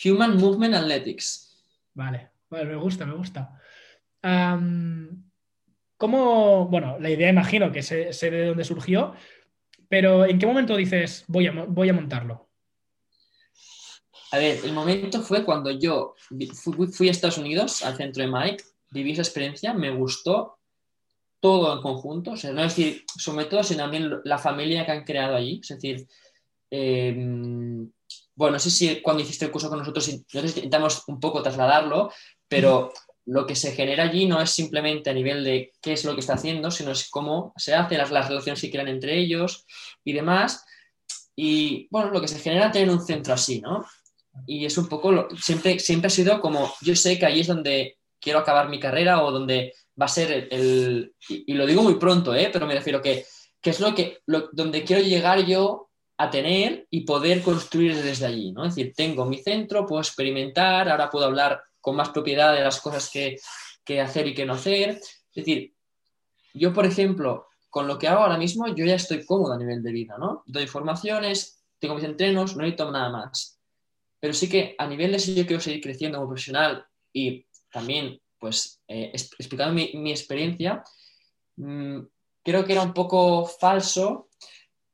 Human 0.05 0.37
Movement 0.37 0.75
Athletics. 0.75 1.63
Vale, 1.93 2.31
me 2.49 2.75
gusta, 2.75 3.05
me 3.05 3.15
gusta. 3.15 3.59
¿Cómo, 5.97 6.67
bueno, 6.67 6.97
la 6.99 7.09
idea 7.09 7.29
imagino 7.29 7.71
que 7.71 7.83
sé, 7.83 8.11
sé, 8.13 8.31
de 8.31 8.47
dónde 8.47 8.63
surgió, 8.63 9.13
pero 9.87 10.25
¿en 10.25 10.39
qué 10.39 10.47
momento 10.47 10.75
dices 10.75 11.25
voy 11.27 11.47
a, 11.47 11.51
voy 11.51 11.89
a 11.89 11.93
montarlo? 11.93 12.49
A 14.31 14.37
ver, 14.37 14.59
el 14.63 14.71
momento 14.71 15.21
fue 15.21 15.43
cuando 15.43 15.69
yo 15.71 16.15
fui, 16.93 17.07
a 17.09 17.11
Estados 17.11 17.37
Unidos, 17.37 17.83
al 17.83 17.97
centro 17.97 18.23
de 18.23 18.31
Mike, 18.31 18.63
viví 18.89 19.11
esa 19.11 19.23
experiencia, 19.23 19.73
me 19.73 19.91
gustó 19.91 20.57
todo 21.41 21.75
en 21.75 21.81
conjunto, 21.81 22.31
o 22.31 22.37
sea, 22.37 22.51
no 22.53 22.63
es 22.63 22.75
decir 22.75 23.03
sobre 23.17 23.45
todo, 23.45 23.61
sino 23.63 23.83
también 23.83 24.21
la 24.23 24.37
familia 24.37 24.85
que 24.85 24.91
han 24.93 25.03
creado 25.03 25.35
allí, 25.35 25.59
es 25.61 25.67
decir, 25.67 26.07
em, 26.69 27.91
bueno, 28.35 28.53
no 28.53 28.59
sé 28.59 28.71
si 28.71 29.01
cuando 29.01 29.23
hiciste 29.23 29.45
el 29.45 29.51
curso 29.51 29.69
con 29.69 29.79
nosotros, 29.79 30.07
nosotros 30.07 30.55
intentamos 30.55 31.03
un 31.07 31.19
poco 31.19 31.41
trasladarlo, 31.41 32.11
pero 32.47 32.91
lo 33.25 33.45
que 33.45 33.55
se 33.55 33.71
genera 33.71 34.03
allí 34.03 34.25
no 34.25 34.41
es 34.41 34.49
simplemente 34.49 35.09
a 35.09 35.13
nivel 35.13 35.43
de 35.43 35.71
qué 35.81 35.93
es 35.93 36.05
lo 36.05 36.13
que 36.13 36.21
está 36.21 36.33
haciendo, 36.33 36.71
sino 36.71 36.91
es 36.91 37.09
cómo 37.09 37.53
se 37.55 37.73
hacen 37.73 37.97
las, 37.97 38.11
las 38.11 38.27
relaciones 38.27 38.61
que 38.61 38.71
crean 38.71 38.87
entre 38.87 39.17
ellos 39.17 39.65
y 40.03 40.13
demás. 40.13 40.65
Y 41.35 41.87
bueno, 41.91 42.11
lo 42.11 42.21
que 42.21 42.27
se 42.27 42.39
genera 42.39 42.71
tener 42.71 42.89
un 42.89 43.05
centro 43.05 43.33
así, 43.33 43.61
¿no? 43.61 43.85
y 44.45 44.65
es 44.65 44.77
un 44.77 44.87
poco, 44.87 45.11
lo, 45.11 45.27
siempre, 45.35 45.79
siempre 45.79 46.07
ha 46.07 46.11
sido 46.11 46.41
como, 46.41 46.73
yo 46.81 46.95
sé 46.95 47.19
que 47.19 47.25
ahí 47.25 47.41
es 47.41 47.47
donde 47.47 47.97
quiero 48.19 48.39
acabar 48.39 48.69
mi 48.69 48.79
carrera 48.79 49.23
o 49.23 49.31
donde 49.31 49.73
va 49.99 50.05
a 50.05 50.09
ser 50.09 50.47
el, 50.51 51.13
y, 51.27 51.53
lo 51.53 51.65
digo 51.65 51.83
muy 51.83 51.95
pronto, 51.95 52.33
¿eh? 52.33 52.49
pero 52.51 52.65
me 52.65 52.75
refiero 52.75 53.01
que, 53.01 53.25
que 53.61 53.69
es 53.71 53.79
lo 53.79 53.93
que, 53.93 54.19
donde 54.51 54.83
quiero 54.83 55.01
llegar 55.01 55.45
yo 55.45 55.89
a 56.17 56.29
tener 56.29 56.87
y 56.89 57.01
poder 57.01 57.41
construir 57.41 57.95
desde 57.95 58.25
allí, 58.25 58.51
¿no? 58.51 58.65
Es 58.65 58.75
decir, 58.75 58.93
tengo 58.95 59.25
mi 59.25 59.37
centro, 59.39 59.85
puedo 59.85 60.01
experimentar, 60.01 60.89
ahora 60.89 61.09
puedo 61.09 61.25
hablar 61.25 61.61
con 61.79 61.95
más 61.95 62.09
propiedad 62.09 62.53
de 62.53 62.63
las 62.63 62.79
cosas 62.79 63.09
que, 63.09 63.37
que 63.83 63.99
hacer 64.01 64.27
y 64.27 64.33
que 64.33 64.45
no 64.45 64.53
hacer. 64.53 64.89
Es 64.89 65.23
decir, 65.33 65.73
yo, 66.53 66.73
por 66.73 66.85
ejemplo, 66.85 67.47
con 67.69 67.87
lo 67.87 67.97
que 67.97 68.07
hago 68.07 68.21
ahora 68.21 68.37
mismo, 68.37 68.67
yo 68.67 68.85
ya 68.85 68.95
estoy 68.95 69.25
cómodo 69.25 69.53
a 69.53 69.57
nivel 69.57 69.81
de 69.81 69.91
vida, 69.91 70.17
¿no? 70.19 70.43
Doy 70.45 70.67
formaciones, 70.67 71.63
tengo 71.79 71.95
mis 71.95 72.03
entrenos, 72.03 72.55
no 72.55 72.63
necesito 72.63 72.91
nada 72.91 73.09
más. 73.09 73.59
Pero 74.19 74.33
sí 74.33 74.49
que 74.49 74.75
a 74.77 74.85
nivel 74.87 75.13
de 75.13 75.19
si 75.19 75.33
yo 75.33 75.47
quiero 75.47 75.61
seguir 75.61 75.81
creciendo 75.81 76.19
como 76.19 76.29
profesional 76.29 76.85
y 77.11 77.45
también, 77.71 78.21
pues, 78.37 78.81
eh, 78.87 79.11
explicando 79.13 79.73
mi, 79.73 80.11
experiencia, 80.11 80.83
mm, 81.55 81.99
creo 82.43 82.65
que 82.65 82.73
era 82.73 82.83
un 82.83 82.93
poco 82.93 83.45
falso 83.45 84.29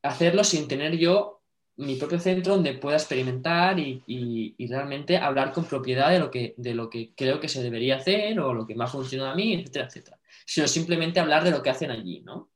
hacerlo 0.08 0.44
sin 0.44 0.68
tener 0.68 0.98
yo 0.98 1.42
mi 1.78 1.96
propio 1.96 2.20
centro 2.20 2.56
donde 2.56 2.74
pueda 2.74 2.98
experimentar 2.98 3.78
y, 3.80 4.56
realmente 4.70 5.18
hablar 5.18 5.52
con 5.52 5.66
propiedad 5.66 6.10
de 6.10 6.20
lo, 6.20 6.32
que, 6.32 6.56
de 6.58 6.74
lo 6.74 6.90
que 6.90 7.14
creo 7.16 7.40
que 7.40 7.48
se 7.48 7.62
debería 7.62 7.98
hacer 7.98 8.40
o 8.40 8.54
lo 8.54 8.66
que 8.66 8.76
más 8.76 8.92
funciona 8.92 9.32
a 9.32 9.36
mí, 9.36 9.54
etcétera, 9.54 9.86
etcétera. 9.86 10.20
Sino 10.46 10.68
simplemente 10.68 11.20
hablar 11.20 11.44
de 11.44 11.52
lo 11.52 11.62
que 11.62 11.70
hacen 11.70 11.92
allí, 11.92 12.22
¿no? 12.22 12.50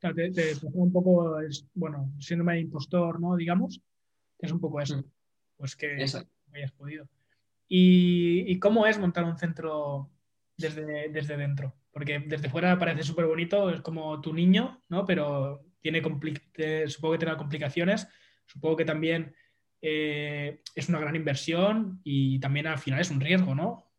te, 0.00 0.30
te, 0.30 0.54
un 0.72 0.90
poco, 0.90 1.36
bueno, 1.74 2.10
síndrome 2.18 2.54
de 2.54 2.60
impostor, 2.60 3.20
¿no? 3.20 3.36
Digamos, 3.36 3.80
es 4.38 4.50
un 4.50 4.60
poco 4.60 4.80
eso. 4.80 4.96
Mm. 4.96 5.04
Pues 5.58 5.76
que 5.76 5.88
hayas 5.92 6.72
podido. 6.72 7.06
¿Y, 7.68 8.58
cómo 8.58 8.86
es 8.86 8.98
montar 8.98 9.24
un 9.24 9.36
centro 9.36 10.10
desde, 10.56 11.10
desde 11.10 11.36
dentro? 11.36 11.74
Porque 11.92 12.18
desde 12.18 12.48
fuera 12.48 12.78
parece 12.78 13.02
súper 13.02 13.26
bonito, 13.26 13.70
es 13.70 13.82
como 13.82 14.20
tu 14.20 14.32
niño, 14.32 14.82
¿no? 14.88 15.04
Pero 15.04 15.62
tiene 15.80 16.02
supongo 16.88 17.12
que 17.12 17.18
tendrá 17.18 17.36
complicaciones, 17.36 18.06
supongo 18.46 18.76
que 18.76 18.84
también 18.84 19.34
eh, 19.82 20.60
es 20.74 20.88
una 20.88 21.00
gran 21.00 21.16
inversión 21.16 22.00
y 22.04 22.38
también 22.40 22.66
al 22.66 22.78
final 22.78 23.00
es 23.00 23.10
un 23.10 23.20
riesgo, 23.20 23.54
¿no? 23.54 23.90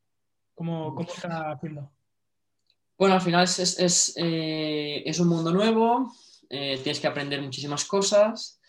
¿Cómo, 0.53 0.93
cómo 0.93 1.09
está 1.11 1.51
haciendo? 1.51 1.91
Bueno, 2.97 3.15
al 3.15 3.21
final 3.21 3.45
es, 3.45 3.79
es, 3.79 4.13
eh, 4.15 5.03
un 5.19 5.27
mundo 5.27 5.51
nuevo, 5.51 6.13
eh, 6.50 6.79
tienes 6.83 7.00
que 7.00 7.07
aprender 7.07 7.41
muchísimas 7.41 7.83
cosas 7.85 8.61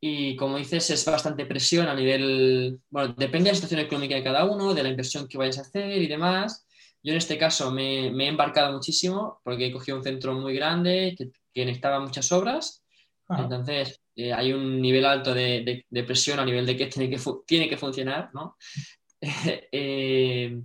y 0.00 0.34
como 0.36 0.56
dices 0.56 0.88
es 0.88 1.04
bastante 1.04 1.44
presión 1.44 1.86
a 1.86 1.94
nivel, 1.94 2.80
bueno, 2.88 3.14
depende 3.18 3.48
de 3.48 3.50
la 3.50 3.54
situación 3.56 3.80
económica 3.80 4.14
de 4.14 4.24
cada 4.24 4.46
uno, 4.46 4.72
de 4.72 4.82
la 4.82 4.88
inversión 4.88 5.28
que 5.28 5.36
vayas 5.36 5.58
a 5.58 5.62
hacer 5.62 6.00
y 6.00 6.06
demás. 6.06 6.66
Yo 7.02 7.12
en 7.12 7.18
este 7.18 7.36
caso 7.36 7.70
me, 7.70 8.06
he 8.06 8.28
embarcado 8.28 8.72
muchísimo 8.72 9.40
porque 9.44 9.66
he 9.66 9.72
cogido 9.72 9.98
un 9.98 10.04
centro 10.04 10.32
muy 10.34 10.54
grande 10.54 11.14
que, 11.18 11.30
que 11.52 11.64
necesitaba 11.64 12.00
muchas 12.00 12.30
obras. 12.32 12.84
Entonces, 13.28 14.00
eh, 14.16 14.32
hay 14.32 14.52
un 14.52 14.82
nivel 14.82 15.04
alto 15.04 15.32
de, 15.32 15.84
presión 16.06 16.40
a 16.40 16.44
nivel 16.44 16.66
de 16.66 16.76
que 16.76 16.86
tiene 16.86 17.08
que, 17.08 17.22
tiene 17.46 17.68
que 17.68 17.76
funcionar, 17.76 18.30
¿no? 18.34 18.56
Eh, 19.72 20.58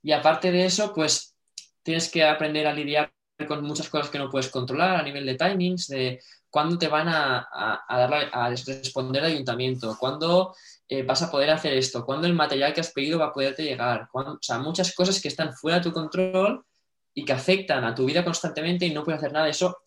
y 0.00 0.12
aparte 0.12 0.52
de 0.52 0.66
eso, 0.66 0.94
pues 0.94 1.34
tienes 1.82 2.08
que 2.08 2.24
aprender 2.24 2.64
a 2.66 2.72
lidiar 2.72 3.12
con 3.48 3.64
muchas 3.64 3.88
cosas 3.88 4.08
que 4.10 4.18
no 4.18 4.30
puedes 4.30 4.48
controlar 4.48 4.96
a 4.96 5.02
nivel 5.02 5.26
de 5.26 5.34
timings, 5.34 5.88
de 5.88 6.20
cuándo 6.48 6.78
te 6.78 6.88
van 6.88 7.08
a, 7.08 7.48
dar 7.88 8.30
a 8.32 8.48
responder 8.48 9.22
al 9.22 9.32
ayuntamiento, 9.32 9.96
cuándo 9.98 10.54
eh, 10.88 11.02
vas 11.02 11.22
a 11.22 11.30
poder 11.30 11.50
hacer 11.50 11.74
esto, 11.74 12.04
cuándo 12.06 12.26
el 12.26 12.34
material 12.34 12.72
que 12.72 12.80
has 12.80 12.92
pedido 12.92 13.18
va 13.18 13.26
a 13.26 13.32
poderte 13.32 13.64
llegar, 13.64 14.08
o 14.12 14.38
sea, 14.40 14.58
muchas 14.58 14.94
cosas 14.94 15.20
que 15.20 15.28
están 15.28 15.52
fuera 15.52 15.78
de 15.78 15.82
tu 15.82 15.92
control 15.92 16.64
y 17.12 17.24
que 17.24 17.32
afectan 17.32 17.84
a 17.84 17.94
tu 17.94 18.06
vida 18.06 18.24
constantemente 18.24 18.86
y 18.86 18.94
no 18.94 19.02
puedes 19.02 19.18
hacer 19.18 19.32
nada 19.32 19.46
de 19.46 19.50
eso, 19.50 19.78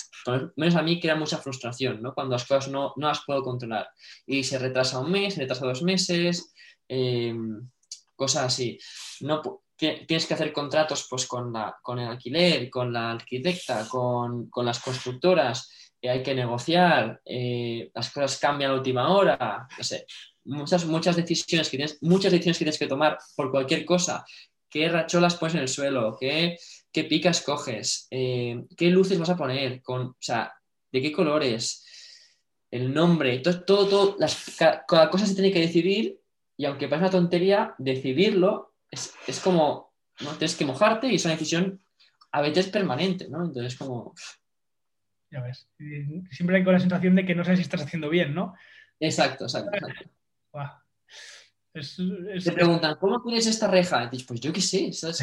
menos 0.56 0.76
a 0.76 0.82
mí 0.82 1.00
crea 1.00 1.16
mucha 1.16 1.38
frustración, 1.38 2.02
¿no? 2.02 2.14
Cuando 2.14 2.34
las 2.34 2.46
cosas 2.46 2.70
no, 2.70 2.94
no 2.98 3.08
las 3.08 3.24
puedo 3.26 3.44
controlar. 3.44 3.90
Y 4.26 4.44
se 4.44 4.60
retrasa 4.60 5.00
un 5.00 5.12
mes, 5.12 5.34
se 5.34 5.42
retrasa 5.42 5.66
dos 5.66 5.84
meses, 5.84 6.54
eh, 6.88 7.36
cosas 8.16 8.46
así. 8.46 8.78
No, 9.22 9.42
tienes 9.76 10.26
que 10.26 10.34
hacer 10.34 10.52
contratos 10.52 11.08
pues, 11.10 11.26
con, 11.26 11.54
la, 11.54 11.78
con 11.82 12.00
el 12.00 12.08
alquiler, 12.08 12.70
con 12.70 12.92
la 12.92 13.12
arquitecta, 13.12 13.88
con, 13.88 14.50
con 14.50 14.66
las 14.66 14.80
constructoras, 14.80 15.72
hay 16.08 16.24
que 16.24 16.36
negociar, 16.36 17.22
eh, 17.26 17.92
las 17.94 18.12
cosas 18.12 18.38
cambian 18.40 18.72
a 18.72 18.76
última 18.76 19.10
hora, 19.10 19.68
no 19.78 19.84
sé, 19.84 20.06
muchas, 20.46 20.86
muchas 20.86 21.16
decisiones 21.16 21.70
que 21.70 21.78
tienes, 21.78 21.98
muchas 22.02 22.32
decisiones 22.32 22.58
que 22.58 22.66
tienes 22.66 22.80
que 22.80 22.88
tomar 22.88 23.18
por 23.36 23.52
cualquier 23.52 23.84
cosa, 23.84 24.26
qué 24.70 24.88
racholas 24.88 25.36
pones 25.36 25.56
en 25.56 25.62
el 25.62 25.68
suelo, 25.68 26.16
qué 26.20 26.58
qué 26.92 27.04
picas 27.04 27.42
coges, 27.42 28.08
eh, 28.12 28.64
qué 28.76 28.90
luces 28.90 29.20
vas 29.20 29.30
a 29.30 29.38
poner, 29.38 29.82
con, 29.82 30.02
o 30.08 30.18
sea, 30.20 30.54
de 30.92 31.02
qué 31.02 31.12
colores, 31.12 31.86
el 32.72 32.94
nombre, 32.94 33.40
todo, 33.40 33.64
todo, 33.64 33.88
todo 33.88 34.16
las, 34.20 34.58
cada 34.58 35.10
cosa 35.10 35.26
se 35.26 35.34
tiene 35.34 35.52
que 35.52 35.62
decidir 35.62 36.20
y 36.58 36.66
aunque 36.66 36.88
parece 36.88 37.06
una 37.06 37.12
tontería, 37.12 37.76
decidirlo 37.78 38.74
es, 38.92 39.14
es, 39.28 39.40
como, 39.40 39.94
¿no? 40.22 40.32
Tienes 40.32 40.56
que 40.56 40.66
mojarte 40.66 41.08
y 41.08 41.16
es 41.16 41.26
una 41.26 41.36
decisión 41.36 41.82
a 42.32 42.42
veces 42.42 42.68
permanente, 42.68 43.28
¿no? 43.30 43.46
Entonces 43.46 43.78
como... 43.78 44.14
Ya 45.32 45.42
ves, 45.42 45.70
siempre 46.32 46.58
hay 46.58 46.64
con 46.64 46.74
la 46.74 46.80
sensación 46.80 47.16
de 47.16 47.24
que 47.24 47.36
no 47.36 47.44
sabes 47.44 47.60
si 47.60 47.64
estás 47.64 47.84
haciendo 47.84 48.10
bien, 48.10 48.34
¿no? 48.34 48.56
Exacto, 49.00 49.46
exacto. 49.46 49.70
Te 51.72 52.52
preguntan, 52.52 52.96
¿cómo 53.00 53.22
tienes 53.22 53.46
esta 53.46 53.68
reja? 53.68 54.06
Y 54.06 54.10
dices, 54.10 54.28
pues 54.28 54.42
yo 54.42 54.52
qué 54.52 54.62
sé, 54.62 54.92
¿sabes? 54.92 55.22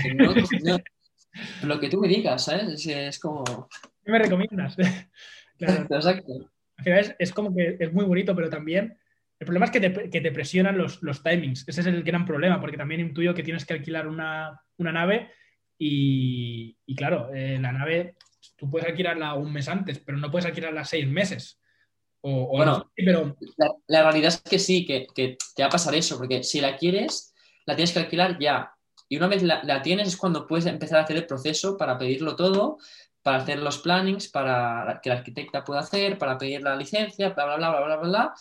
Lo 1.62 1.78
que 1.80 1.88
tú 1.88 2.00
me 2.00 2.08
digas, 2.08 2.44
¿sabes? 2.44 2.86
Es, 2.86 3.18
como... 3.18 3.44
¿Qué 4.04 4.12
me 4.12 4.18
recomiendas? 4.18 4.76
Exacto. 5.58 6.50
Es, 6.84 7.32
como 7.32 7.54
que 7.54 7.76
es 7.80 7.92
muy 7.92 8.04
bonito, 8.04 8.34
pero 8.34 8.50
también 8.50 8.98
el 9.38 9.46
problema 9.46 9.66
es 9.66 9.72
que 9.72 10.20
te, 10.20 10.32
presionan 10.32 10.78
los, 10.78 11.22
timings. 11.22 11.66
Ese 11.68 11.80
es 11.80 11.86
el 11.86 12.02
gran 12.02 12.24
problema, 12.24 12.60
porque 12.60 12.76
también 12.76 13.00
intuyo 13.00 13.34
que 13.34 13.42
tienes 13.42 13.64
que 13.64 13.74
alquilar 13.74 14.06
una, 14.06 14.62
nave 14.78 15.30
y, 15.78 16.76
claro, 16.96 17.32
eh, 17.34 17.58
la 17.60 17.72
nave 17.72 18.16
tú 18.56 18.70
puedes 18.70 18.88
alquilarla 18.88 19.34
un 19.34 19.52
mes 19.52 19.68
antes, 19.68 19.98
pero 19.98 20.18
no 20.18 20.30
puedes 20.30 20.46
alquilarla 20.46 20.84
seis 20.84 21.06
meses. 21.06 21.60
O, 22.20 22.48
bueno, 22.48 22.90
pero... 22.94 23.36
La, 23.86 24.02
realidad 24.02 24.28
es 24.28 24.40
que 24.40 24.58
sí, 24.58 24.86
que, 24.86 25.06
que, 25.14 25.36
te 25.54 25.62
va 25.62 25.68
a 25.68 25.72
pasar 25.72 25.94
eso, 25.94 26.16
porque 26.16 26.42
si 26.42 26.60
la 26.60 26.76
quieres, 26.76 27.34
la 27.66 27.76
tienes 27.76 27.92
que 27.92 28.00
alquilar 28.00 28.38
ya. 28.38 28.75
Y 29.08 29.16
una 29.16 29.28
vez 29.28 29.42
la, 29.42 29.82
tienes 29.82 30.08
es 30.08 30.16
cuando 30.16 30.46
puedes 30.46 30.66
empezar 30.66 30.98
a 30.98 31.02
hacer 31.02 31.16
el 31.16 31.26
proceso 31.26 31.76
para 31.76 31.96
pedirlo 31.98 32.34
todo, 32.34 32.78
para 33.22 33.38
hacer 33.38 33.58
los 33.58 33.78
plannings, 33.78 34.28
para 34.28 35.00
que 35.02 35.10
la 35.10 35.16
arquitecta 35.16 35.64
pueda 35.64 35.80
hacer, 35.80 36.18
para 36.18 36.38
pedir 36.38 36.62
la 36.62 36.76
licencia, 36.76 37.30
bla, 37.30 37.44
bla, 37.44 37.56
bla, 37.56 37.70
bla, 37.70 37.84
bla, 37.84 37.96
bla, 37.96 38.08
bla. 38.08 38.34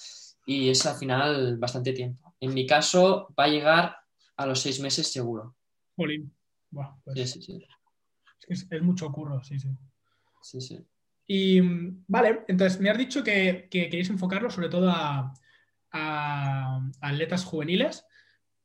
Y 0.45 0.69
es 0.69 0.85
al 0.85 0.95
final 0.95 1.57
bastante 1.57 1.93
tiempo. 1.93 2.35
En 2.39 2.53
mi 2.53 2.65
caso 2.65 3.33
va 3.37 3.45
a 3.45 3.49
llegar 3.49 3.97
a 4.37 4.45
los 4.45 4.59
seis 4.59 4.79
meses 4.79 5.11
seguro. 5.11 5.55
Jolín. 5.95 6.31
Pues 6.71 6.87
sí, 7.15 7.27
sí, 7.27 7.41
sí. 7.41 7.67
Es, 8.47 8.67
es, 8.69 8.81
mucho 8.81 9.11
curro, 9.11 9.41
sí, 9.43 9.59
sí. 9.59 9.69
Sí, 10.41 10.61
sí. 10.61 10.85
Y 11.27 11.59
vale, 12.07 12.43
entonces 12.47 12.79
me 12.79 12.89
has 12.89 12.97
dicho 12.97 13.23
que, 13.23 13.67
que 13.71 13.89
queréis 13.89 14.09
enfocarlo 14.09 14.51
sobre 14.51 14.69
todo 14.69 14.91
a, 14.91 15.33
a, 15.91 16.81
atletas 17.01 17.45
juveniles, 17.45 18.05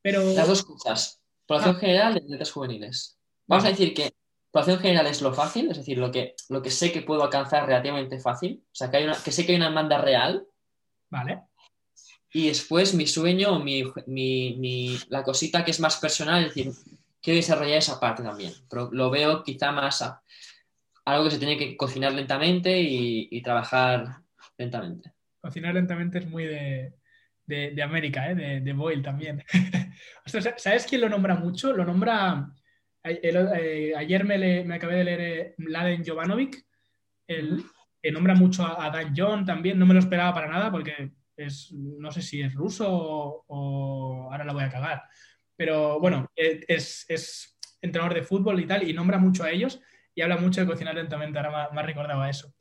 pero... 0.02 0.22
Las 0.34 0.48
dos 0.48 0.64
cosas. 0.64 1.19
Población 1.50 1.74
ah. 1.74 1.80
general 1.80 2.14
de 2.14 2.20
atletas 2.20 2.52
juveniles. 2.52 3.18
Vamos 3.48 3.64
a 3.64 3.70
decir 3.70 3.92
que 3.92 4.14
población 4.52 4.78
general 4.78 5.08
es 5.08 5.20
lo 5.20 5.34
fácil, 5.34 5.68
es 5.68 5.78
decir, 5.78 5.98
lo 5.98 6.12
que, 6.12 6.36
lo 6.48 6.62
que 6.62 6.70
sé 6.70 6.92
que 6.92 7.02
puedo 7.02 7.24
alcanzar 7.24 7.66
relativamente 7.66 8.20
fácil. 8.20 8.62
O 8.66 8.70
sea, 8.72 8.88
que, 8.88 8.98
hay 8.98 9.04
una, 9.04 9.16
que 9.20 9.32
sé 9.32 9.44
que 9.44 9.50
hay 9.50 9.56
una 9.56 9.68
demanda 9.68 10.00
real. 10.00 10.46
Vale. 11.08 11.42
Y 12.32 12.46
después 12.46 12.94
mi 12.94 13.08
sueño, 13.08 13.58
mi, 13.58 13.82
mi, 14.06 14.96
la 15.08 15.24
cosita 15.24 15.64
que 15.64 15.72
es 15.72 15.80
más 15.80 15.96
personal, 15.96 16.44
es 16.44 16.54
decir, 16.54 16.72
quiero 17.20 17.38
desarrollar 17.38 17.78
esa 17.78 17.98
parte 17.98 18.22
también. 18.22 18.52
Pero 18.70 18.88
lo 18.92 19.10
veo 19.10 19.42
quizá 19.42 19.72
más 19.72 20.02
a, 20.02 20.22
algo 21.04 21.24
que 21.24 21.30
se 21.32 21.38
tiene 21.38 21.58
que 21.58 21.76
cocinar 21.76 22.12
lentamente 22.12 22.80
y, 22.80 23.42
trabajar 23.42 24.20
lentamente. 24.56 25.14
Cocinar 25.40 25.74
lentamente 25.74 26.20
es 26.20 26.28
muy 26.28 26.44
de, 26.44 26.94
de, 27.50 27.82
América, 27.82 28.30
¿eh? 28.30 28.34
de, 28.34 28.60
de 28.60 28.72
Boyle 28.72 29.02
también. 29.02 29.44
¿Sabes 30.24 30.86
quién 30.88 31.00
lo 31.00 31.08
nombra 31.08 31.34
mucho? 31.34 31.72
Lo 31.72 31.84
nombra. 31.84 32.50
Eh, 33.02 33.92
ayer 33.96 34.24
me, 34.24 34.64
me, 34.64 34.74
acabé 34.74 34.96
de 34.96 35.04
leer 35.04 35.20
eh, 35.20 35.54
Mladen 35.58 36.04
Jovanovic, 36.04 36.64
el, 37.26 37.64
que 38.02 38.12
nombra 38.12 38.34
mucho 38.34 38.64
a, 38.64 38.90
Dan 38.90 39.14
John 39.16 39.44
también. 39.44 39.78
No 39.78 39.86
me 39.86 39.94
lo 39.94 40.00
esperaba 40.00 40.34
para 40.34 40.48
nada 40.48 40.70
porque 40.70 41.12
es, 41.36 41.72
no 41.72 42.10
sé 42.12 42.22
si 42.22 42.40
es 42.42 42.54
ruso 42.54 42.86
o, 43.46 44.28
ahora 44.30 44.44
la 44.44 44.52
voy 44.52 44.64
a 44.64 44.70
cagar. 44.70 45.02
Pero 45.56 45.98
bueno, 46.00 46.30
es, 46.34 47.04
es, 47.08 47.58
entrenador 47.82 48.14
de 48.14 48.22
fútbol 48.22 48.60
y 48.60 48.66
tal, 48.66 48.86
y 48.86 48.92
nombra 48.92 49.18
mucho 49.18 49.42
a 49.42 49.50
ellos 49.50 49.80
y 50.14 50.20
habla 50.20 50.36
mucho 50.36 50.60
de 50.60 50.66
cocinar 50.66 50.94
lentamente. 50.94 51.38
Ahora 51.38 51.68
me, 51.70 51.74
me 51.74 51.80
ha 51.80 51.86
recordado 51.86 52.20
a 52.20 52.30
eso. 52.30 52.54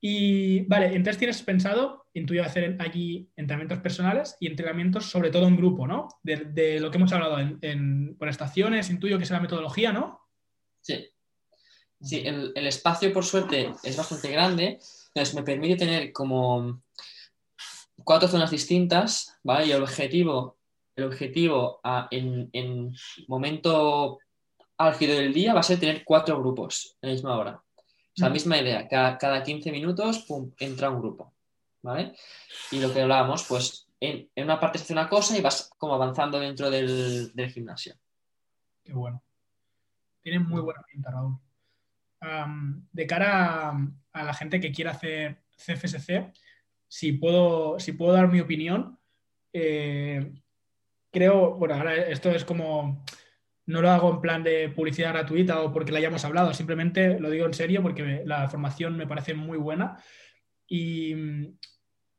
Y 0.00 0.60
vale, 0.66 0.86
entonces 0.86 1.18
tienes 1.18 1.42
pensado, 1.42 2.06
intuyo, 2.12 2.44
hacer 2.44 2.76
allí 2.80 3.30
entrenamientos 3.36 3.80
personales 3.80 4.36
y 4.40 4.46
entrenamientos 4.46 5.06
sobre 5.06 5.30
todo 5.30 5.46
en 5.46 5.56
grupo, 5.56 5.86
¿no? 5.86 6.08
De, 6.22 6.78
lo 6.80 6.90
que 6.90 6.98
hemos 6.98 7.12
hablado 7.12 7.38
en, 7.40 8.16
por 8.18 8.28
estaciones, 8.28 8.90
intuyo 8.90 9.18
que 9.18 9.24
es 9.24 9.30
la 9.30 9.40
metodología, 9.40 9.92
¿no? 9.92 10.20
Sí. 10.80 11.08
Sí, 12.00 12.22
el, 12.26 12.52
espacio, 12.66 13.12
por 13.12 13.24
suerte, 13.24 13.72
es 13.82 13.96
bastante 13.96 14.30
grande, 14.30 14.78
entonces 15.08 15.34
me 15.34 15.42
permite 15.42 15.76
tener 15.76 16.12
como 16.12 16.82
cuatro 18.04 18.28
zonas 18.28 18.50
distintas, 18.50 19.38
¿vale? 19.42 19.66
Y 19.66 19.72
el 19.72 19.82
objetivo, 19.82 20.58
el 20.94 21.04
objetivo 21.04 21.80
en, 22.10 22.50
en 22.52 22.94
momento 23.28 24.18
álgido 24.76 25.16
del 25.16 25.32
día 25.32 25.54
va 25.54 25.60
a 25.60 25.62
ser 25.62 25.80
tener 25.80 26.04
cuatro 26.04 26.38
grupos 26.38 26.96
en 27.00 27.08
la 27.08 27.14
misma 27.14 27.38
hora. 27.38 27.65
O 28.16 28.18
sea, 28.18 28.30
misma 28.30 28.56
idea, 28.56 28.88
cada, 28.88 29.42
15 29.42 29.70
minutos 29.70 30.24
pum, 30.26 30.50
entra 30.58 30.88
un 30.88 31.00
grupo, 31.00 31.34
¿vale? 31.82 32.14
Y 32.70 32.80
lo 32.80 32.90
que 32.90 33.02
hablábamos, 33.02 33.44
pues 33.44 33.88
en, 34.00 34.30
una 34.36 34.58
parte 34.58 34.78
se 34.78 34.84
hace 34.84 34.92
una 34.94 35.06
cosa 35.06 35.36
y 35.36 35.42
vas 35.42 35.70
como 35.76 35.94
avanzando 35.94 36.40
dentro 36.40 36.70
del, 36.70 37.30
gimnasio. 37.52 37.94
Qué 38.82 38.94
bueno. 38.94 39.22
Tiene 40.22 40.38
muy 40.38 40.62
buena 40.62 40.82
pinta, 40.90 41.10
Raúl. 41.10 41.38
de 42.90 43.06
cara 43.06 43.76
a, 44.12 44.24
la 44.24 44.32
gente 44.32 44.60
que 44.60 44.72
quiera 44.72 44.92
hacer 44.92 45.42
CFSC, 45.54 46.32
si 46.88 47.12
puedo, 47.12 47.78
si 47.78 47.92
puedo 47.92 48.12
dar 48.12 48.28
mi 48.32 48.40
opinión, 48.40 48.98
eh, 49.52 50.32
creo, 51.12 51.54
bueno, 51.56 51.74
ahora 51.74 51.94
esto 51.96 52.30
es 52.30 52.46
como 52.46 53.04
no 53.66 53.82
lo 53.82 53.90
hago 53.90 54.10
en 54.10 54.20
plan 54.20 54.42
de 54.42 54.68
publicidad 54.68 55.12
gratuita 55.12 55.60
o 55.60 55.72
porque 55.72 55.92
la 55.92 55.98
hayamos 55.98 56.24
hablado, 56.24 56.54
simplemente 56.54 57.18
lo 57.20 57.30
digo 57.30 57.46
en 57.46 57.54
serio 57.54 57.82
porque 57.82 58.22
la 58.24 58.48
formación 58.48 58.96
me 58.96 59.06
parece 59.06 59.34
muy 59.34 59.58
buena 59.58 59.96
y 60.66 61.14
mm, 61.14 61.58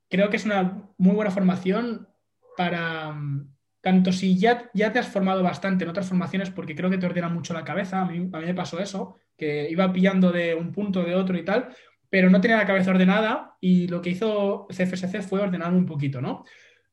creo 0.09 0.29
que 0.29 0.37
es 0.37 0.45
una 0.45 0.89
muy 0.97 1.15
buena 1.15 1.31
formación 1.31 2.07
para, 2.55 3.11
mm, 3.11 3.53
tanto 3.81 4.11
si 4.11 4.37
ya, 4.37 4.69
ya 4.73 4.91
te 4.91 4.99
has 4.99 5.07
formado 5.07 5.43
bastante 5.43 5.83
en 5.83 5.89
otras 5.89 6.09
formaciones, 6.09 6.49
porque 6.49 6.75
creo 6.75 6.89
que 6.89 6.97
te 6.97 7.05
ordena 7.05 7.29
mucho 7.29 7.53
la 7.53 7.63
cabeza, 7.63 8.01
a 8.01 8.05
mí, 8.05 8.17
a 8.17 8.39
mí 8.39 8.45
me 8.45 8.53
pasó 8.53 8.79
eso, 8.79 9.15
que 9.37 9.69
iba 9.69 9.93
pillando 9.93 10.31
de 10.31 10.55
un 10.55 10.71
punto, 10.71 11.03
de 11.03 11.15
otro 11.15 11.37
y 11.37 11.45
tal, 11.45 11.69
pero 12.09 12.29
no 12.29 12.41
tenía 12.41 12.57
la 12.57 12.65
cabeza 12.65 12.91
ordenada 12.91 13.55
y 13.61 13.87
lo 13.87 14.01
que 14.01 14.09
hizo 14.09 14.67
CFSC 14.69 15.21
fue 15.21 15.41
ordenarme 15.41 15.77
un 15.77 15.85
poquito, 15.85 16.21
¿no? 16.21 16.43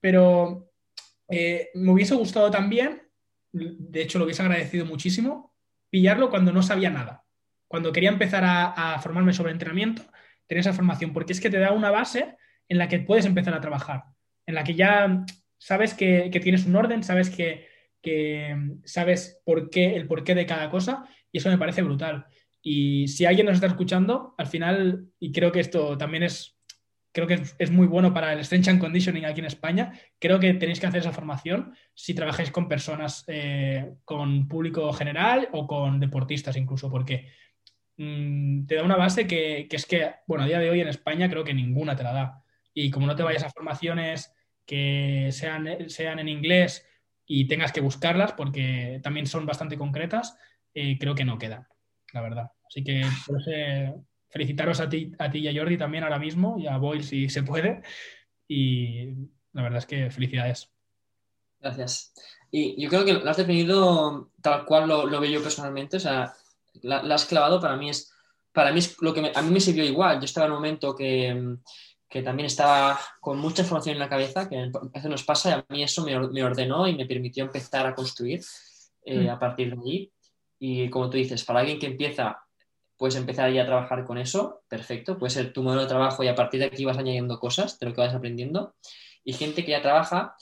Pero 0.00 0.70
eh, 1.28 1.70
me 1.74 1.92
hubiese 1.92 2.14
gustado 2.14 2.50
también, 2.50 3.03
de 3.54 4.02
hecho 4.02 4.18
lo 4.18 4.24
hubiese 4.24 4.42
agradecido 4.42 4.84
muchísimo, 4.84 5.54
pillarlo 5.90 6.28
cuando 6.28 6.52
no 6.52 6.62
sabía 6.62 6.90
nada. 6.90 7.24
Cuando 7.68 7.92
quería 7.92 8.10
empezar 8.10 8.42
a, 8.44 8.98
formarme 9.00 9.32
sobre 9.32 9.52
entrenamiento, 9.52 10.02
tener 10.46 10.60
esa 10.60 10.72
formación, 10.72 11.12
porque 11.12 11.32
es 11.32 11.40
que 11.40 11.50
te 11.50 11.58
da 11.58 11.72
una 11.72 11.90
base 11.90 12.36
en 12.68 12.78
la 12.78 12.88
que 12.88 12.98
puedes 12.98 13.26
empezar 13.26 13.54
a 13.54 13.60
trabajar, 13.60 14.04
en 14.46 14.54
la 14.54 14.64
que 14.64 14.74
ya 14.74 15.24
sabes 15.58 15.94
que, 15.94 16.30
tienes 16.42 16.66
un 16.66 16.76
orden, 16.76 17.02
sabes 17.02 17.30
que, 17.30 17.68
sabes 18.84 19.40
por 19.44 19.70
qué, 19.70 19.96
el 19.96 20.06
porqué 20.06 20.34
de 20.34 20.46
cada 20.46 20.68
cosa, 20.70 21.08
y 21.32 21.38
eso 21.38 21.48
me 21.48 21.58
parece 21.58 21.82
brutal. 21.82 22.26
Y 22.60 23.08
si 23.08 23.24
alguien 23.24 23.46
nos 23.46 23.56
está 23.56 23.66
escuchando, 23.66 24.34
al 24.36 24.46
final, 24.46 25.08
y 25.18 25.32
creo 25.32 25.52
que 25.52 25.60
esto 25.60 25.96
también 25.96 26.24
es, 26.24 26.53
creo 27.14 27.26
que 27.26 27.42
es, 27.58 27.70
muy 27.70 27.86
bueno 27.86 28.12
para 28.12 28.32
el 28.32 28.44
Strength 28.44 28.68
and 28.68 28.80
Conditioning 28.80 29.24
aquí 29.24 29.40
en 29.40 29.46
España, 29.46 29.92
creo 30.18 30.38
que 30.40 30.52
tenéis 30.54 30.80
que 30.80 30.86
hacer 30.86 31.00
esa 31.00 31.12
formación 31.12 31.74
si 31.94 32.12
trabajáis 32.12 32.50
con 32.50 32.68
personas, 32.68 33.24
eh, 33.28 33.94
con 34.04 34.48
público 34.48 34.92
general 34.92 35.48
o 35.52 35.66
con 35.66 36.00
deportistas 36.00 36.56
incluso, 36.56 36.90
porque 36.90 37.28
mm, 37.96 38.66
te 38.66 38.74
da 38.74 38.82
una 38.82 38.96
base 38.96 39.26
que, 39.26 39.68
es 39.70 39.86
que, 39.86 40.12
bueno, 40.26 40.44
a 40.44 40.46
día 40.46 40.58
de 40.58 40.68
hoy 40.68 40.80
en 40.80 40.88
España 40.88 41.30
creo 41.30 41.44
que 41.44 41.54
ninguna 41.54 41.96
te 41.96 42.02
la 42.02 42.12
da. 42.12 42.42
Y 42.74 42.90
como 42.90 43.06
no 43.06 43.16
te 43.16 43.22
vayas 43.22 43.44
a 43.44 43.50
formaciones 43.50 44.34
que 44.66 45.28
sean, 45.30 45.88
sean 45.88 46.18
en 46.18 46.28
inglés 46.28 46.86
y 47.26 47.46
tengas 47.46 47.72
que 47.72 47.80
buscarlas 47.80 48.32
porque 48.32 49.00
también 49.02 49.26
son 49.26 49.46
bastante 49.46 49.78
concretas, 49.78 50.36
eh, 50.74 50.98
creo 50.98 51.14
que 51.14 51.24
no 51.24 51.38
quedan 51.38 51.66
la 52.14 52.22
verdad. 52.22 52.50
Así 52.66 52.82
que 52.82 53.04
felicitaros 54.34 54.80
a 54.80 54.88
ti, 54.88 55.12
a 55.20 55.30
ti 55.30 55.38
y 55.38 55.48
a 55.48 55.54
Jordi 55.54 55.78
también 55.78 56.02
ahora 56.02 56.18
mismo 56.18 56.58
y 56.58 56.66
a 56.66 56.76
Boyle 56.76 57.04
si 57.04 57.28
se 57.28 57.44
puede. 57.44 57.82
Y 58.48 59.12
la 59.52 59.62
verdad 59.62 59.78
es 59.78 59.86
que 59.86 60.10
felicidades. 60.10 60.72
Gracias. 61.60 62.12
Y 62.50 62.82
yo 62.82 62.88
creo 62.88 63.04
que 63.04 63.12
lo 63.12 63.30
has 63.30 63.36
definido 63.36 64.32
tal 64.42 64.64
cual 64.64 64.88
lo, 64.88 65.20
veo 65.20 65.30
yo 65.30 65.40
personalmente. 65.40 65.98
O 65.98 66.00
sea, 66.00 66.34
la, 66.82 66.98
has 67.14 67.26
clavado 67.26 67.60
para 67.60 67.76
mí 67.76 67.90
es, 67.90 68.12
para 68.52 68.72
mí 68.72 68.80
es 68.80 69.00
lo 69.00 69.14
que 69.14 69.30
a 69.32 69.42
mí 69.42 69.50
me 69.52 69.60
sirvió 69.60 69.84
igual. 69.84 70.18
Yo 70.18 70.24
estaba 70.24 70.46
en 70.46 70.52
un 70.52 70.58
momento 70.58 70.96
que, 70.96 71.56
también 72.24 72.46
estaba 72.46 72.98
con 73.20 73.38
mucha 73.38 73.62
información 73.62 73.94
en 73.94 74.00
la 74.00 74.08
cabeza, 74.08 74.48
que 74.48 74.56
a 74.56 74.70
veces 74.92 75.10
nos 75.10 75.22
pasa, 75.22 75.50
y 75.50 75.52
a 75.52 75.66
mí 75.68 75.82
eso 75.84 76.04
me, 76.04 76.44
ordenó 76.44 76.88
y 76.88 76.96
me 76.96 77.06
permitió 77.06 77.44
empezar 77.44 77.86
a 77.86 77.94
construir 77.94 78.40
eh, 79.04 79.26
mm. 79.26 79.30
a 79.30 79.38
partir 79.38 79.74
de 79.74 79.80
allí. 79.80 80.12
Y 80.58 80.90
como 80.90 81.08
tú 81.08 81.18
dices, 81.18 81.44
para 81.44 81.60
alguien 81.60 81.78
que 81.78 81.86
empieza, 81.86 82.44
puedes 82.96 83.16
empezar 83.16 83.50
ya 83.52 83.62
a 83.62 83.66
trabajar 83.66 84.04
con 84.04 84.18
eso, 84.18 84.62
perfecto, 84.68 85.18
puede 85.18 85.30
ser 85.30 85.52
tu 85.52 85.62
modelo 85.62 85.82
de 85.82 85.88
trabajo 85.88 86.22
y 86.22 86.28
a 86.28 86.34
partir 86.34 86.60
de 86.60 86.66
aquí 86.66 86.84
vas 86.84 86.98
añadiendo 86.98 87.38
cosas 87.38 87.78
de 87.78 87.86
lo 87.86 87.94
que 87.94 88.00
vas 88.00 88.14
aprendiendo. 88.14 88.74
Y 89.24 89.32
gente 89.32 89.64
que 89.64 89.72
ya 89.72 89.82
trabaja, 89.82 90.36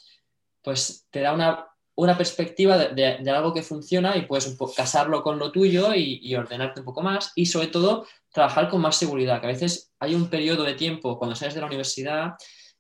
pues 0.62 1.06
te 1.10 1.20
da 1.20 1.32
una, 1.32 1.66
una 1.94 2.16
perspectiva 2.16 2.78
de, 2.78 3.30
algo 3.30 3.52
que 3.52 3.62
funciona 3.62 4.16
y 4.16 4.26
puedes 4.26 4.56
casarlo 4.76 5.22
con 5.22 5.38
lo 5.38 5.52
tuyo 5.52 5.94
y, 5.94 6.34
ordenarte 6.34 6.80
un 6.80 6.86
poco 6.86 7.02
más 7.02 7.32
y 7.34 7.46
sobre 7.46 7.68
todo 7.68 8.06
trabajar 8.30 8.68
con 8.68 8.80
más 8.80 8.96
seguridad, 8.96 9.40
que 9.40 9.46
a 9.46 9.50
veces 9.50 9.92
hay 9.98 10.14
un 10.14 10.28
periodo 10.28 10.64
de 10.64 10.74
tiempo 10.74 11.18
cuando 11.18 11.36
sales 11.36 11.54
de 11.54 11.60
la 11.60 11.66
universidad 11.66 12.34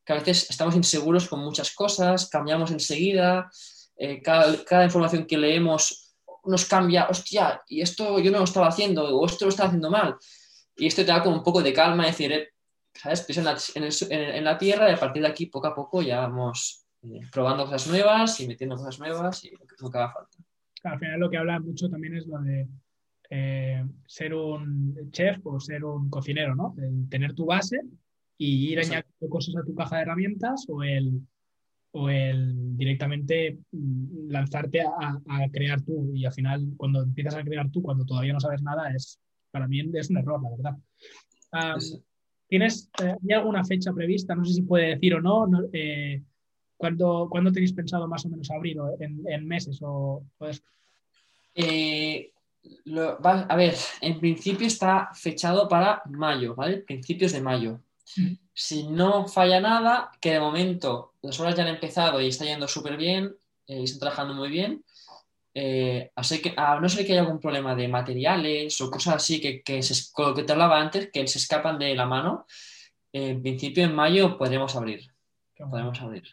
que 0.04 0.12
a 0.12 0.16
veces 0.16 0.50
estamos 0.50 0.74
inseguros 0.74 1.28
con 1.28 1.40
muchas 1.40 1.72
cosas, 1.74 2.28
cambiamos 2.28 2.70
enseguida, 2.70 3.50
eh, 3.96 4.20
cada, 4.20 4.84
información 4.84 5.26
que 5.26 5.38
leemos 5.38 6.01
nos 6.44 6.64
cambia, 6.64 7.08
hostia, 7.08 7.62
y 7.68 7.80
esto 7.80 8.18
yo 8.18 8.30
no 8.30 8.38
lo 8.38 8.44
estaba 8.44 8.68
haciendo, 8.68 9.04
o 9.04 9.26
esto 9.26 9.44
lo 9.44 9.50
estaba 9.50 9.68
haciendo 9.68 9.90
mal. 9.90 10.16
Y 10.76 10.86
esto 10.86 11.02
te 11.02 11.12
da 11.12 11.22
como 11.22 11.36
un 11.36 11.42
poco 11.42 11.62
de 11.62 11.72
calma, 11.72 12.06
decir, 12.06 12.32
eh, 12.32 12.48
¿sabes? 12.94 13.22
Pisa 13.22 13.40
en 13.40 14.44
la, 14.44 14.58
tierra 14.58 14.90
y 14.90 14.94
a 14.94 15.00
partir 15.00 15.22
de 15.22 15.28
aquí, 15.28 15.46
poco 15.46 15.66
a 15.66 15.74
poco, 15.74 16.02
ya 16.02 16.20
vamos 16.20 16.86
eh, 17.02 17.20
probando 17.30 17.64
cosas 17.64 17.86
nuevas 17.88 18.40
y 18.40 18.46
metiendo 18.46 18.76
cosas 18.76 18.98
nuevas 18.98 19.44
y 19.44 19.50
lo 19.50 19.90
que, 19.90 19.98
haga 19.98 20.12
falta. 20.12 20.38
al 20.84 20.98
final 20.98 21.20
lo 21.20 21.30
que 21.30 21.36
habla 21.36 21.60
mucho 21.60 21.88
también 21.88 22.16
es 22.16 22.26
lo 22.26 22.38
de 22.40 22.68
eh, 23.30 23.84
ser 24.06 24.34
un 24.34 25.10
chef 25.10 25.38
o 25.44 25.58
ser 25.60 25.84
un 25.84 26.10
cocinero, 26.10 26.54
¿no? 26.54 26.74
El 26.78 27.08
tener 27.08 27.34
tu 27.34 27.46
base 27.46 27.80
y 28.36 28.72
ir 28.72 28.78
añadiendo 28.78 29.28
cosas 29.28 29.56
a 29.56 29.64
tu 29.64 29.74
caja 29.74 29.96
de 29.96 30.02
herramientas 30.02 30.66
o 30.68 30.82
el 30.82 31.22
o 31.92 32.08
el 32.08 32.76
directamente 32.76 33.58
mm, 33.70 34.28
lanzarte 34.30 34.80
a, 34.82 35.20
crear 35.52 35.80
tú. 35.82 36.12
Y 36.14 36.24
al 36.24 36.32
final, 36.32 36.74
cuando 36.76 37.02
empiezas 37.02 37.34
a 37.34 37.44
crear 37.44 37.70
tú, 37.70 37.82
cuando 37.82 38.04
todavía 38.04 38.32
no 38.32 38.40
sabes 38.40 38.62
nada, 38.62 38.90
es 38.94 39.18
para 39.50 39.68
mí 39.68 39.80
es 39.94 40.10
un 40.10 40.16
error, 40.16 40.40
la 40.42 40.50
verdad. 40.50 41.78
¿Tienes 42.48 42.90
eh, 43.02 43.34
alguna 43.34 43.64
fecha 43.64 43.92
prevista? 43.92 44.34
No 44.34 44.44
sé 44.44 44.54
si 44.54 44.62
puede 44.62 44.88
decir 44.88 45.14
o 45.14 45.20
no. 45.20 45.48
eh, 45.72 46.22
¿cuándo, 46.76 47.52
tenéis 47.52 47.72
pensado 47.72 48.08
más 48.08 48.24
o 48.26 48.28
menos 48.28 48.50
abrir? 48.50 48.76
¿En, 48.98 49.46
meses 49.46 49.78
o, 49.82 50.24
eh, 51.54 52.32
a 53.22 53.56
ver, 53.56 53.74
en 54.00 54.18
principio 54.18 54.66
está 54.66 55.10
fechado 55.14 55.68
para 55.68 56.02
mayo, 56.10 56.54
¿vale? 56.54 56.78
Principios 56.78 57.32
de 57.32 57.40
mayo. 57.40 57.80
Si 58.04 58.88
no 58.88 59.26
falla 59.26 59.60
nada, 59.60 60.10
que 60.20 60.32
de 60.32 60.40
momento 60.40 61.14
las 61.22 61.38
horas 61.40 61.56
ya 61.56 61.62
han 61.62 61.68
empezado 61.68 62.20
y 62.20 62.28
está 62.28 62.44
yendo 62.44 62.68
súper 62.68 62.96
bien 62.96 63.34
eh, 63.66 63.80
y 63.80 63.84
están 63.84 64.00
trabajando 64.00 64.34
muy 64.34 64.50
bien, 64.50 64.84
eh, 65.54 66.10
así 66.16 66.40
que 66.40 66.54
a 66.56 66.80
no 66.80 66.88
ser 66.88 67.06
que 67.06 67.12
haya 67.12 67.22
algún 67.22 67.40
problema 67.40 67.74
de 67.74 67.88
materiales 67.88 68.80
o 68.80 68.90
cosas 68.90 69.16
así 69.16 69.40
que, 69.40 69.62
que 69.62 69.82
se, 69.82 70.12
con 70.12 70.30
lo 70.30 70.34
que 70.34 70.44
te 70.44 70.52
hablaba 70.52 70.80
antes, 70.80 71.10
que 71.12 71.26
se 71.26 71.38
escapan 71.38 71.78
de 71.78 71.94
la 71.94 72.06
mano, 72.06 72.46
en 73.12 73.42
principio 73.42 73.84
en 73.84 73.94
mayo 73.94 74.38
podremos 74.38 74.74
abrir. 74.74 75.12
Podemos 75.56 76.00
abrir. 76.00 76.24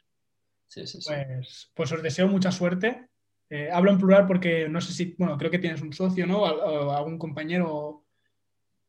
Pues, 0.74 1.72
pues, 1.74 1.92
os 1.92 2.04
deseo 2.04 2.28
mucha 2.28 2.52
suerte. 2.52 3.10
Eh, 3.50 3.70
hablo 3.72 3.92
en 3.92 3.98
plural 3.98 4.28
porque 4.28 4.70
no 4.70 4.80
sé 4.80 4.94
si, 4.94 5.16
bueno, 5.18 5.38
creo 5.38 5.50
que 5.50 5.60
tienes 5.60 5.82
un 5.82 5.94
socio, 5.94 6.26
¿no? 6.28 6.42
O, 6.42 6.92
algún 6.92 7.18
compañero. 7.18 8.06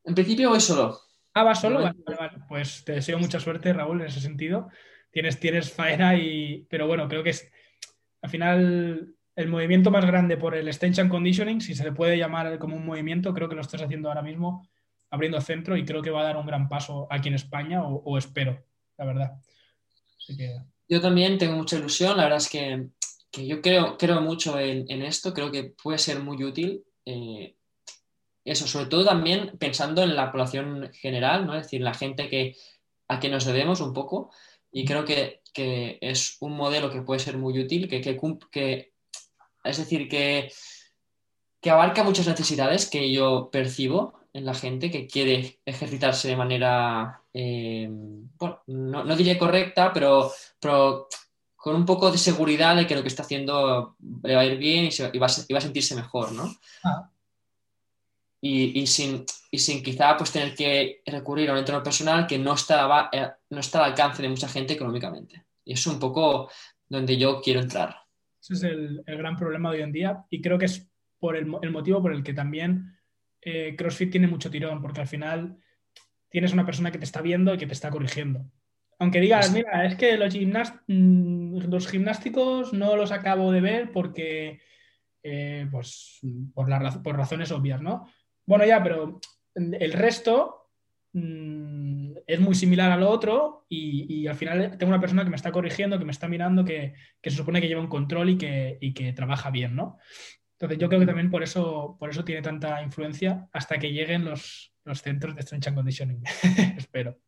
En 0.04 0.14
principio 0.14 0.50
voy 0.50 0.60
solo. 0.60 1.00
Ah, 1.34 1.44
va 1.44 1.54
solo. 1.54 1.82
Vale, 1.82 1.96
vale, 2.06 2.38
Pues 2.48 2.84
te 2.84 2.92
deseo 2.92 3.18
mucha 3.18 3.40
suerte, 3.40 3.72
Raúl, 3.72 4.00
en 4.00 4.08
ese 4.08 4.20
sentido. 4.20 4.68
Tienes, 5.10 5.38
tienes 5.38 5.72
faena 5.72 6.16
y. 6.16 6.66
Pero 6.68 6.86
bueno, 6.86 7.08
creo 7.08 7.22
que 7.22 7.30
es. 7.30 7.50
Al 8.22 8.30
final, 8.30 9.14
el 9.36 9.48
movimiento 9.48 9.90
más 9.90 10.04
grande 10.04 10.36
por 10.36 10.54
el 10.54 10.68
extension 10.68 11.08
conditioning, 11.08 11.60
si 11.60 11.74
se 11.74 11.84
le 11.84 11.92
puede 11.92 12.18
llamar 12.18 12.58
como 12.58 12.76
un 12.76 12.84
movimiento, 12.84 13.32
creo 13.32 13.48
que 13.48 13.54
lo 13.54 13.62
estás 13.62 13.82
haciendo 13.82 14.08
ahora 14.08 14.22
mismo, 14.22 14.68
abriendo 15.10 15.40
centro, 15.40 15.76
y 15.76 15.84
creo 15.84 16.02
que 16.02 16.10
va 16.10 16.20
a 16.20 16.24
dar 16.24 16.36
un 16.36 16.46
gran 16.46 16.68
paso 16.68 17.06
aquí 17.10 17.28
en 17.28 17.34
España, 17.34 17.82
o, 17.82 18.18
espero, 18.18 18.62
la 18.98 19.04
verdad. 19.04 19.32
Yo 20.88 21.00
también 21.00 21.38
tengo 21.38 21.56
mucha 21.56 21.78
ilusión, 21.78 22.16
la 22.16 22.24
verdad 22.24 22.38
es 22.38 22.50
que, 22.50 22.88
yo 23.46 23.62
creo, 23.62 23.96
creo 23.96 24.20
mucho 24.20 24.58
en, 24.58 25.02
esto, 25.02 25.32
creo 25.32 25.50
que 25.50 25.72
puede 25.82 25.98
ser 25.98 26.20
muy 26.20 26.42
útil. 26.44 26.84
Eh, 27.06 27.56
eso, 28.44 28.66
sobre 28.66 28.86
todo 28.86 29.04
también 29.04 29.56
pensando 29.58 30.02
en 30.02 30.16
la 30.16 30.30
población 30.32 30.90
general, 30.94 31.46
¿no? 31.46 31.54
Es 31.54 31.64
decir, 31.64 31.80
la 31.82 31.94
gente 31.94 32.28
que, 32.28 32.56
a 33.08 33.20
que 33.20 33.28
nos 33.28 33.44
debemos 33.44 33.80
un 33.80 33.92
poco. 33.92 34.30
Y 34.72 34.84
creo 34.84 35.04
que, 35.04 35.40
es 35.52 36.36
un 36.40 36.56
modelo 36.56 36.90
que 36.90 37.02
puede 37.02 37.20
ser 37.20 37.36
muy 37.36 37.58
útil, 37.58 37.88
que, 37.88 38.00
que, 38.00 38.92
es 39.64 39.76
decir, 39.76 40.08
que, 40.08 40.50
que 41.60 41.70
abarca 41.70 42.04
muchas 42.04 42.26
necesidades 42.28 42.88
que 42.88 43.12
yo 43.12 43.50
percibo 43.50 44.14
en 44.32 44.46
la 44.46 44.54
gente 44.54 44.90
que 44.90 45.06
quiere 45.08 45.60
ejercitarse 45.66 46.28
de 46.28 46.36
manera, 46.36 47.20
eh, 47.34 47.90
no, 47.90 48.62
no, 48.68 49.16
diré 49.16 49.36
correcta, 49.36 49.92
pero, 49.92 50.30
pero 50.60 51.08
con 51.56 51.74
un 51.74 51.84
poco 51.84 52.10
de 52.12 52.16
seguridad 52.16 52.76
de 52.76 52.86
que 52.86 52.94
lo 52.94 53.02
que 53.02 53.08
está 53.08 53.24
haciendo 53.24 53.96
le 54.22 54.36
va 54.36 54.42
a 54.42 54.46
ir 54.46 54.56
bien 54.56 54.88
y, 54.88 55.18
va, 55.18 55.26
a, 55.26 55.60
sentirse 55.60 55.96
mejor, 55.96 56.32
¿no? 56.32 56.54
Ah 56.84 57.10
y, 58.42 58.86
sin, 58.86 59.24
y 59.50 59.58
sin 59.58 59.82
quizá 59.82 60.16
pues 60.16 60.32
tener 60.32 60.54
que 60.54 61.02
recurrir 61.06 61.50
a 61.50 61.52
un 61.52 61.58
entorno 61.58 61.82
personal 61.82 62.26
que 62.26 62.38
no 62.38 62.54
está, 62.54 63.10
eh, 63.12 63.28
no 63.50 63.60
está 63.60 63.84
al 63.84 63.90
alcance 63.90 64.22
de 64.22 64.30
mucha 64.30 64.48
gente 64.48 64.74
económicamente. 64.74 65.44
Y 65.64 65.74
es 65.74 65.86
un 65.86 65.98
poco 65.98 66.50
donde 66.88 67.18
yo 67.18 67.40
quiero 67.42 67.60
entrar. 67.60 67.96
Ese 68.40 68.54
es 68.54 68.62
el, 68.62 69.02
el 69.06 69.18
gran 69.18 69.36
problema 69.36 69.70
de 69.70 69.76
hoy 69.76 69.82
en 69.82 69.92
día 69.92 70.24
y 70.30 70.40
creo 70.40 70.58
que 70.58 70.64
es 70.64 70.90
por 71.18 71.36
el, 71.36 71.52
el 71.60 71.70
motivo 71.70 72.00
por 72.00 72.12
el 72.12 72.22
que 72.22 72.32
también 72.32 72.96
eh, 73.42 73.74
CrossFit 73.76 74.10
tiene 74.10 74.26
mucho 74.26 74.50
tirón, 74.50 74.82
porque 74.82 75.00
al 75.00 75.06
final 75.06 75.56
tienes 76.28 76.52
una 76.52 76.66
persona 76.66 76.90
que 76.90 76.98
te 76.98 77.04
está 77.04 77.20
viendo 77.20 77.54
y 77.54 77.58
que 77.58 77.66
te 77.66 77.72
está 77.72 77.90
corrigiendo. 77.90 78.50
Aunque 78.98 79.20
digas, 79.20 79.52
mira, 79.52 79.86
es 79.86 79.96
que 79.96 80.16
los, 80.16 80.34
mm, 80.34 81.58
los 81.70 81.88
gimnásticos 81.88 82.72
no 82.72 82.96
los 82.96 83.12
acabo 83.12 83.50
de 83.50 83.60
ver 83.60 83.92
porque, 83.92 84.60
eh, 85.22 85.66
pues, 85.70 86.20
por, 86.54 86.68
la, 86.68 87.02
por 87.02 87.16
razones 87.16 87.50
obvias, 87.50 87.80
¿no? 87.80 88.06
Bueno, 88.50 88.64
ya, 88.64 88.82
pero 88.82 89.20
el 89.54 89.92
resto 89.92 90.72
mm, 91.12 92.14
es 92.26 92.40
muy 92.40 92.56
similar 92.56 92.90
al 92.90 93.04
otro 93.04 93.64
y, 93.68 94.26
al 94.26 94.34
final 94.34 94.76
tengo 94.76 94.90
una 94.90 95.00
persona 95.00 95.22
que 95.22 95.30
me 95.30 95.36
está 95.36 95.52
corrigiendo, 95.52 96.00
que 96.00 96.04
me 96.04 96.10
está 96.10 96.26
mirando, 96.26 96.64
que, 96.64 96.94
se 97.22 97.30
supone 97.30 97.60
que 97.60 97.68
lleva 97.68 97.80
un 97.80 97.86
control 97.86 98.30
y 98.30 98.36
que, 98.36 99.12
trabaja 99.14 99.50
bien, 99.50 99.76
¿no? 99.76 99.98
Entonces 100.54 100.78
yo 100.78 100.88
creo 100.88 100.98
que 100.98 101.06
también 101.06 101.30
por 101.30 101.44
eso, 101.44 101.96
por 101.96 102.10
eso 102.10 102.24
tiene 102.24 102.42
tanta 102.42 102.82
influencia 102.82 103.48
hasta 103.52 103.78
que 103.78 103.92
lleguen 103.92 104.24
los, 104.24 104.74
centros 104.94 105.36
de 105.36 105.42
Strength 105.42 105.68
and 105.68 105.76
Conditioning. 105.76 106.22
Espero. 106.76 107.20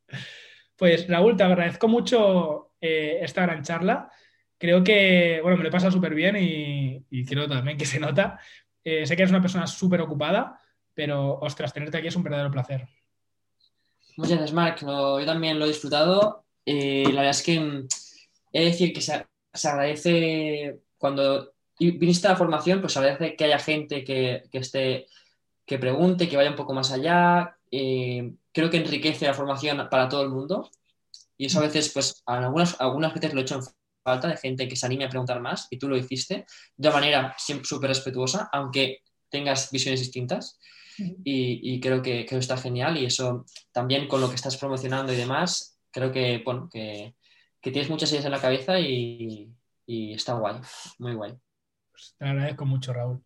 Pues 0.74 1.06
Raúl, 1.06 1.36
te 1.36 1.44
agradezco 1.44 1.86
mucho 1.86 2.72
eh, 2.80 3.20
esta 3.22 3.42
gran 3.42 3.62
charla. 3.62 4.10
Creo 4.58 4.82
que, 4.82 5.38
bueno, 5.40 5.56
me 5.56 5.62
lo 5.62 5.68
he 5.68 5.72
pasado 5.72 5.92
súper 5.92 6.16
bien 6.16 6.36
y, 6.36 7.06
y, 7.10 7.24
creo 7.24 7.46
también 7.46 7.78
que 7.78 7.86
se 7.86 8.00
nota. 8.00 8.40
Eh, 8.82 9.06
sé 9.06 9.14
que 9.14 9.22
eres 9.22 9.30
una 9.30 9.40
persona 9.40 9.68
súper 9.68 10.00
ocupada, 10.00 10.58
pero 10.94 11.38
ostras, 11.40 11.72
tenerte 11.72 11.98
aquí 11.98 12.08
es 12.08 12.16
un 12.16 12.22
verdadero 12.22 12.50
placer. 12.50 12.88
Muchas 14.16 14.36
gracias, 14.36 14.52
Marc. 14.52 14.80
yo 14.80 15.24
también 15.24 15.58
lo 15.58 15.64
he 15.64 15.68
disfrutado. 15.68 16.44
Eh, 16.64 17.04
la 17.06 17.22
verdad 17.22 17.30
es 17.30 17.42
que 17.42 17.58
mm, 17.58 17.88
he 18.52 18.60
de 18.60 18.66
decir 18.66 18.92
que 18.92 19.00
se, 19.00 19.26
se 19.52 19.68
agradece 19.68 20.80
cuando 20.98 21.52
viniste 21.78 22.26
a 22.26 22.30
la 22.30 22.36
formación, 22.36 22.80
pues 22.80 22.96
agradece 22.96 23.36
que 23.36 23.44
haya 23.44 23.58
gente 23.58 24.04
que, 24.04 24.42
esté, 24.52 25.06
que 25.66 25.78
pregunte, 25.78 26.28
que 26.28 26.36
vaya 26.36 26.50
un 26.50 26.56
poco 26.56 26.74
más 26.74 26.92
allá. 26.92 27.56
Eh, 27.70 28.32
creo 28.52 28.70
que 28.70 28.76
enriquece 28.76 29.26
la 29.26 29.34
formación 29.34 29.88
para 29.90 30.08
todo 30.08 30.22
el 30.22 30.28
mundo. 30.28 30.70
Y 31.36 31.46
eso 31.46 31.58
a 31.58 31.62
veces, 31.62 31.90
pues, 31.92 32.22
algunas, 32.26 32.80
algunas 32.80 33.14
veces 33.14 33.32
lo 33.32 33.40
he 33.40 33.42
hecho 33.42 33.56
en 33.56 33.62
falta 34.04 34.28
de 34.28 34.36
gente 34.36 34.68
que 34.68 34.76
se 34.76 34.86
anime 34.86 35.04
a 35.04 35.08
preguntar 35.08 35.40
más, 35.40 35.68
y 35.70 35.78
tú 35.78 35.88
lo 35.88 35.96
hiciste 35.96 36.44
de 36.76 36.88
una 36.88 36.96
manera 36.96 37.36
súper 37.38 37.88
respetuosa, 37.88 38.48
aunque 38.52 39.02
tengas 39.28 39.70
visiones 39.70 40.00
distintas. 40.00 40.58
Y, 40.98 41.80
creo 41.80 42.02
que, 42.02 42.26
que, 42.26 42.36
está 42.36 42.56
genial 42.56 42.96
y 42.96 43.06
eso 43.06 43.44
también 43.72 44.08
con 44.08 44.20
lo 44.20 44.28
que 44.28 44.36
estás 44.36 44.56
promocionando 44.56 45.12
y 45.12 45.16
demás, 45.16 45.78
creo 45.90 46.12
que, 46.12 46.42
bueno, 46.44 46.68
que, 46.70 47.14
que 47.60 47.70
tienes 47.70 47.90
muchas 47.90 48.10
ideas 48.12 48.24
en 48.24 48.32
la 48.32 48.40
cabeza 48.40 48.78
y, 48.80 49.50
y 49.86 50.12
está 50.14 50.34
guay, 50.34 50.56
muy 50.98 51.14
guay. 51.14 51.34
Pues 51.90 52.14
te 52.18 52.24
agradezco 52.24 52.64
mucho, 52.64 52.92
Raúl. 52.92 53.22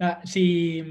Ah, 0.00 0.20
si, 0.24 0.82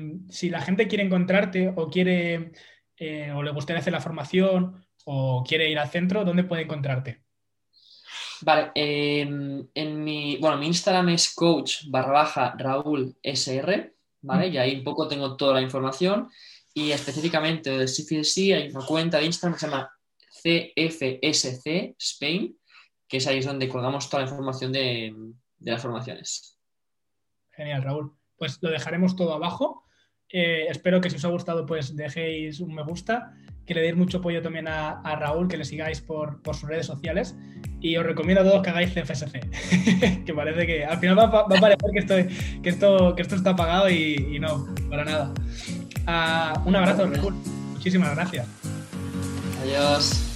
la 0.43 0.61
gente 0.61 0.87
quiere 0.87 1.03
encontrarte 1.03 1.73
o 1.75 1.89
quiere 1.89 2.53
eh, 2.97 3.31
o 3.31 3.43
le 3.43 3.51
gustaría 3.51 3.81
hacer 3.81 3.93
la 3.93 3.99
formación 3.99 4.85
o 5.05 5.43
quiere 5.45 5.69
ir 5.69 5.77
al 5.77 5.89
centro, 5.89 6.23
¿dónde 6.23 6.45
puede 6.45 6.63
encontrarte? 6.63 7.21
Vale, 8.41 8.71
em, 8.75 9.67
en 9.73 10.03
mi, 10.03 10.37
bueno, 10.37 10.57
mi 10.57 10.67
Instagram 10.67 11.09
es 11.09 11.33
coach 11.33 11.85
barra 11.87 12.11
baja 12.11 12.55
Raúl 12.57 13.15
SR, 13.21 13.92
¿vale? 14.23 14.47
Y 14.47 14.57
ahí 14.57 14.75
un 14.77 14.83
poco 14.83 15.07
tengo 15.07 15.37
toda 15.37 15.53
la 15.53 15.61
información. 15.61 16.29
Y 16.73 16.91
específicamente 16.91 17.69
de 17.69 17.85
CFC 17.85 18.37
hay 18.53 18.69
una 18.73 18.85
cuenta 18.85 19.19
de 19.19 19.25
Instagram 19.25 19.53
que 19.53 19.59
se 19.59 19.67
llama 19.67 19.91
CFSC 20.41 21.95
Spain, 21.99 22.57
que 23.07 23.17
es 23.17 23.27
ahí 23.27 23.37
es 23.37 23.45
donde 23.45 23.69
colgamos 23.69 24.09
toda 24.09 24.23
la 24.23 24.29
información 24.29 24.71
de 24.71 25.13
las 25.59 25.81
formaciones. 25.81 26.57
Genial, 27.51 27.83
Raúl. 27.83 28.17
Pues 28.35 28.57
lo 28.61 28.71
dejaremos 28.71 29.15
todo 29.15 29.33
abajo. 29.33 29.83
Eh, 30.29 30.65
espero 30.67 30.99
que 30.99 31.09
si 31.09 31.17
os 31.17 31.25
ha 31.25 31.29
gustado, 31.29 31.65
pues 31.65 31.95
dejéis 31.95 32.59
un 32.59 32.73
me 32.73 32.83
gusta, 32.83 33.35
que 33.65 33.73
le 33.73 33.81
deis 33.81 33.95
mucho 33.95 34.17
apoyo 34.17 34.41
también 34.41 34.67
a, 34.67 35.15
Raúl, 35.19 35.47
que 35.47 35.57
le 35.57 35.65
sigáis 35.65 36.01
por, 36.01 36.39
sus 36.45 36.63
redes 36.63 36.85
sociales. 36.85 37.35
Y 37.79 37.97
os 37.97 38.05
recomiendo 38.05 38.41
a 38.41 38.43
todos 38.45 38.63
que 38.63 38.69
hagáis 38.69 38.93
CFSC, 38.93 40.23
que 40.25 40.33
parece 40.33 40.65
que 40.65 40.85
al 40.85 40.97
final 40.99 41.19
va, 41.19 41.23
a 41.23 41.47
parecer 41.47 41.91
que, 41.91 41.99
estoy, 41.99 42.27
esto, 42.63 43.15
está 43.17 43.55
pagado 43.55 43.89
y, 43.89 44.39
no, 44.39 44.67
para 44.89 45.03
nada. 45.03 45.33
Ah, 46.07 46.61
un 46.65 46.75
abrazo, 46.75 47.07
Raúl. 47.07 47.33
Muchísimas 47.73 48.15
gracias. 48.15 48.47
Adiós. 49.61 50.32